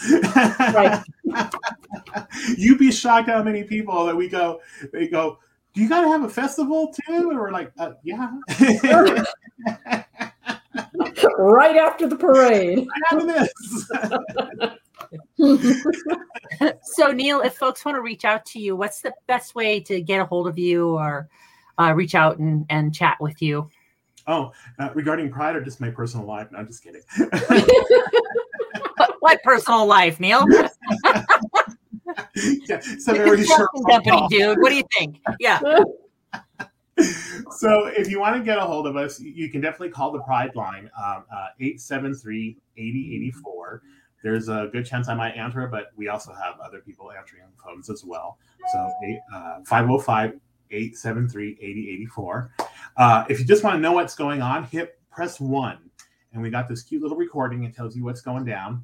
right. 0.60 1.02
You'd 2.58 2.80
be 2.80 2.92
shocked 2.92 3.30
how 3.30 3.42
many 3.44 3.64
people 3.64 4.06
that 4.06 4.16
we 4.16 4.28
go. 4.28 4.60
They 4.92 5.08
go. 5.08 5.40
Do 5.74 5.82
you 5.82 5.88
got 5.88 6.02
to 6.02 6.08
have 6.10 6.24
a 6.24 6.30
festival 6.30 6.94
too? 6.94 7.30
And 7.30 7.38
we're 7.38 7.52
like, 7.52 7.72
uh, 7.78 7.92
yeah. 8.04 8.32
right 11.38 11.76
after 11.76 12.08
the 12.08 12.16
parade. 12.16 12.88
so 16.84 17.12
Neil, 17.12 17.42
if 17.42 17.56
folks 17.56 17.86
want 17.86 17.96
to 17.96 18.02
reach 18.02 18.26
out 18.26 18.46
to 18.48 18.60
you, 18.60 18.76
what's 18.76 19.02
the 19.02 19.14
best 19.28 19.56
way 19.56 19.80
to 19.82 20.02
get 20.02 20.20
a 20.20 20.26
hold 20.26 20.48
of 20.48 20.58
you 20.58 20.90
or 20.98 21.30
uh, 21.80 21.94
reach 21.94 22.16
out 22.16 22.40
and, 22.40 22.66
and 22.70 22.94
chat 22.94 23.18
with 23.20 23.42
you? 23.42 23.70
Oh, 24.28 24.52
uh, 24.80 24.90
regarding 24.94 25.32
pride 25.32 25.56
or 25.56 25.64
just 25.64 25.80
my 25.80 25.90
personal 25.90 26.26
life? 26.26 26.52
No, 26.52 26.60
I'm 26.60 26.68
just 26.68 26.84
kidding. 26.84 27.02
what 29.22 29.42
personal 29.44 29.86
life, 29.86 30.20
Neil? 30.20 30.46
yeah, 32.36 32.80
so 33.00 33.14
very 33.14 33.46
short 33.46 33.70
company, 33.90 34.28
dude. 34.30 34.58
What 34.60 34.70
do 34.70 34.76
you 34.76 34.84
think? 34.98 35.22
Yeah. 35.40 35.62
so 37.58 37.88
if 37.88 38.10
you 38.10 38.20
want 38.20 38.36
to 38.36 38.44
get 38.44 38.58
a 38.58 38.62
hold 38.62 38.88
of 38.88 38.96
us, 38.96 39.20
you 39.20 39.50
can 39.50 39.62
definitely 39.62 39.90
call 39.90 40.12
the 40.12 40.22
Pride 40.22 40.56
line, 40.56 40.90
um, 41.04 41.26
uh, 41.32 41.48
873-8084. 41.62 43.80
There's 44.24 44.50
a 44.50 44.70
good 44.72 44.86
chance 44.86 45.08
I 45.08 45.14
might 45.14 45.32
answer, 45.32 45.68
but 45.68 45.88
we 45.96 46.10
also 46.10 46.34
have 46.34 46.60
other 46.60 46.80
people 46.80 47.12
answering 47.12 47.44
phones 47.64 47.90
as 47.90 48.04
well. 48.04 48.40
So 48.72 48.92
uh, 49.34 49.60
505 49.66 50.40
873 50.72 51.58
8084. 51.62 52.52
Uh, 52.98 53.26
if 53.30 53.40
you 53.40 53.46
just 53.46 53.64
want 53.64 53.76
to 53.76 53.80
know 53.80 53.94
what's 53.94 54.16
going 54.16 54.42
on, 54.42 54.66
hit 54.66 55.00
press 55.12 55.40
one. 55.40 55.78
And 56.34 56.42
we 56.42 56.50
got 56.50 56.68
this 56.68 56.84
cute 56.84 57.02
little 57.02 57.18
recording. 57.18 57.64
It 57.64 57.76
tells 57.76 57.96
you 57.96 58.04
what's 58.04 58.22
going 58.22 58.46
down. 58.46 58.84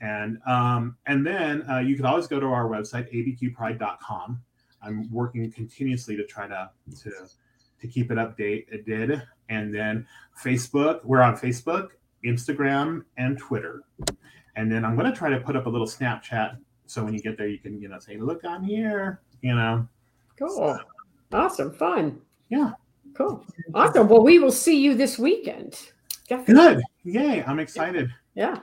And 0.00 0.38
um, 0.46 0.96
and 1.06 1.24
then 1.24 1.62
uh, 1.70 1.78
you 1.78 1.96
can 1.96 2.04
always 2.04 2.26
go 2.26 2.40
to 2.40 2.46
our 2.46 2.68
website, 2.68 3.12
abqpride.com. 3.14 4.42
I'm 4.82 5.10
working 5.12 5.50
continuously 5.52 6.16
to 6.16 6.26
try 6.26 6.48
to 6.48 6.70
to 7.02 7.10
to 7.82 7.86
keep 7.86 8.10
it 8.10 8.16
updated. 8.16 9.22
And 9.50 9.74
then 9.74 10.06
Facebook, 10.42 11.04
we're 11.04 11.20
on 11.20 11.36
Facebook, 11.36 11.88
Instagram, 12.24 13.04
and 13.18 13.38
Twitter. 13.38 13.82
And 14.56 14.72
then 14.72 14.84
I'm 14.84 14.96
going 14.96 15.10
to 15.10 15.16
try 15.16 15.28
to 15.28 15.40
put 15.40 15.56
up 15.56 15.66
a 15.66 15.68
little 15.68 15.86
Snapchat 15.86 16.56
so 16.92 17.02
when 17.02 17.14
you 17.14 17.20
get 17.20 17.38
there, 17.38 17.46
you 17.46 17.58
can 17.58 17.80
you 17.80 17.88
know 17.88 17.98
say, 17.98 18.18
"Look, 18.18 18.44
I'm 18.44 18.62
here." 18.62 19.22
You 19.40 19.54
know. 19.54 19.88
Cool. 20.38 20.50
So, 20.50 20.78
awesome. 21.32 21.72
Fun. 21.72 22.20
Yeah. 22.50 22.72
Cool. 23.14 23.42
Awesome. 23.72 24.08
Well, 24.08 24.22
we 24.22 24.38
will 24.38 24.52
see 24.52 24.78
you 24.78 24.94
this 24.94 25.18
weekend. 25.18 25.92
Definitely. 26.28 26.82
Good. 27.04 27.14
Yay. 27.14 27.44
I'm 27.44 27.60
excited. 27.60 28.12
Yeah. 28.34 28.58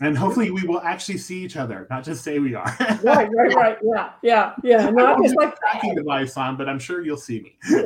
And 0.00 0.16
hopefully 0.16 0.52
we 0.52 0.62
will 0.62 0.80
actually 0.80 1.18
see 1.18 1.44
each 1.44 1.56
other, 1.56 1.86
not 1.90 2.04
just 2.04 2.22
say 2.22 2.38
we 2.38 2.54
are. 2.54 2.76
right, 3.02 3.28
right, 3.32 3.54
right. 3.54 3.78
Yeah, 3.82 4.12
yeah, 4.22 4.54
yeah. 4.62 4.90
Not 4.90 5.20
just 5.22 5.34
like 5.34 5.56
tracking 5.58 5.96
device 5.96 6.36
on, 6.36 6.56
but 6.56 6.68
I'm 6.68 6.78
sure 6.78 7.02
you'll 7.04 7.16
see 7.16 7.40
me. 7.40 7.58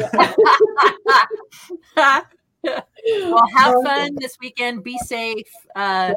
well, 2.65 3.43
have 3.57 3.75
fun 3.83 4.15
this 4.17 4.37
weekend. 4.43 4.85
Be 4.85 4.99
safe. 4.99 5.49
Uh, 5.75 6.13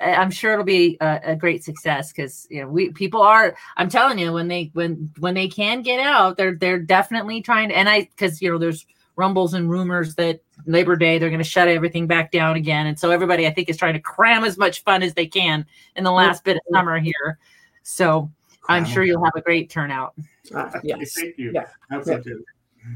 I'm 0.00 0.30
sure 0.30 0.52
it'll 0.52 0.64
be 0.64 0.96
a, 1.00 1.20
a 1.24 1.36
great 1.36 1.64
success 1.64 2.12
because 2.12 2.46
you 2.48 2.62
know 2.62 2.68
we 2.68 2.92
people 2.92 3.20
are. 3.20 3.56
I'm 3.76 3.88
telling 3.88 4.20
you, 4.20 4.32
when 4.32 4.46
they 4.46 4.70
when 4.74 5.10
when 5.18 5.34
they 5.34 5.48
can 5.48 5.82
get 5.82 5.98
out, 5.98 6.36
they're 6.36 6.54
they're 6.54 6.78
definitely 6.78 7.42
trying 7.42 7.70
to. 7.70 7.76
And 7.76 7.88
I 7.88 8.02
because 8.02 8.40
you 8.40 8.52
know 8.52 8.58
there's 8.58 8.86
rumbles 9.18 9.52
and 9.52 9.68
rumors 9.68 10.14
that 10.14 10.40
Labor 10.64 10.96
Day 10.96 11.18
they're 11.18 11.28
going 11.28 11.42
to 11.42 11.44
shut 11.44 11.68
everything 11.68 12.06
back 12.06 12.30
down 12.30 12.56
again, 12.56 12.86
and 12.86 12.98
so 12.98 13.10
everybody 13.10 13.46
I 13.46 13.50
think 13.50 13.68
is 13.68 13.76
trying 13.76 13.94
to 13.94 14.00
cram 14.00 14.44
as 14.44 14.56
much 14.56 14.82
fun 14.84 15.02
as 15.02 15.12
they 15.14 15.26
can 15.26 15.66
in 15.96 16.04
the 16.04 16.12
last 16.12 16.44
bit 16.44 16.56
of 16.56 16.62
summer 16.72 16.98
here. 16.98 17.38
So 17.82 18.30
I'm 18.68 18.84
sure 18.84 19.02
you'll 19.02 19.24
have 19.24 19.34
a 19.36 19.42
great 19.42 19.68
turnout. 19.68 20.14
Uh, 20.54 20.70
yes. 20.82 21.14
Thank 21.14 21.36
you. 21.36 21.52
Yeah. 21.52 21.66
Absolutely. 21.90 22.32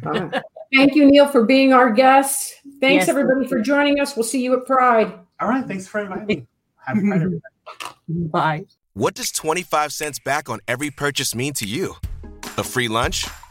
Yeah. 0.04 0.40
Thank 0.74 0.94
you, 0.94 1.04
Neil, 1.04 1.28
for 1.28 1.44
being 1.44 1.74
our 1.74 1.90
guest. 1.90 2.54
Thanks, 2.80 3.02
yes, 3.02 3.08
everybody, 3.08 3.46
for 3.46 3.60
joining 3.60 4.00
us. 4.00 4.16
We'll 4.16 4.24
see 4.24 4.42
you 4.42 4.58
at 4.58 4.64
Pride. 4.64 5.12
All 5.40 5.48
right. 5.48 5.66
Thanks 5.66 5.86
for 5.86 6.00
inviting 6.00 6.26
me. 6.26 6.46
Have 6.86 6.96
Pride, 6.96 7.42
Bye. 8.08 8.64
What 8.94 9.14
does 9.14 9.30
25 9.30 9.92
cents 9.92 10.18
back 10.18 10.48
on 10.48 10.60
every 10.66 10.90
purchase 10.90 11.34
mean 11.34 11.52
to 11.54 11.66
you? 11.66 11.96
A 12.56 12.64
free 12.64 12.88
lunch? 12.88 13.26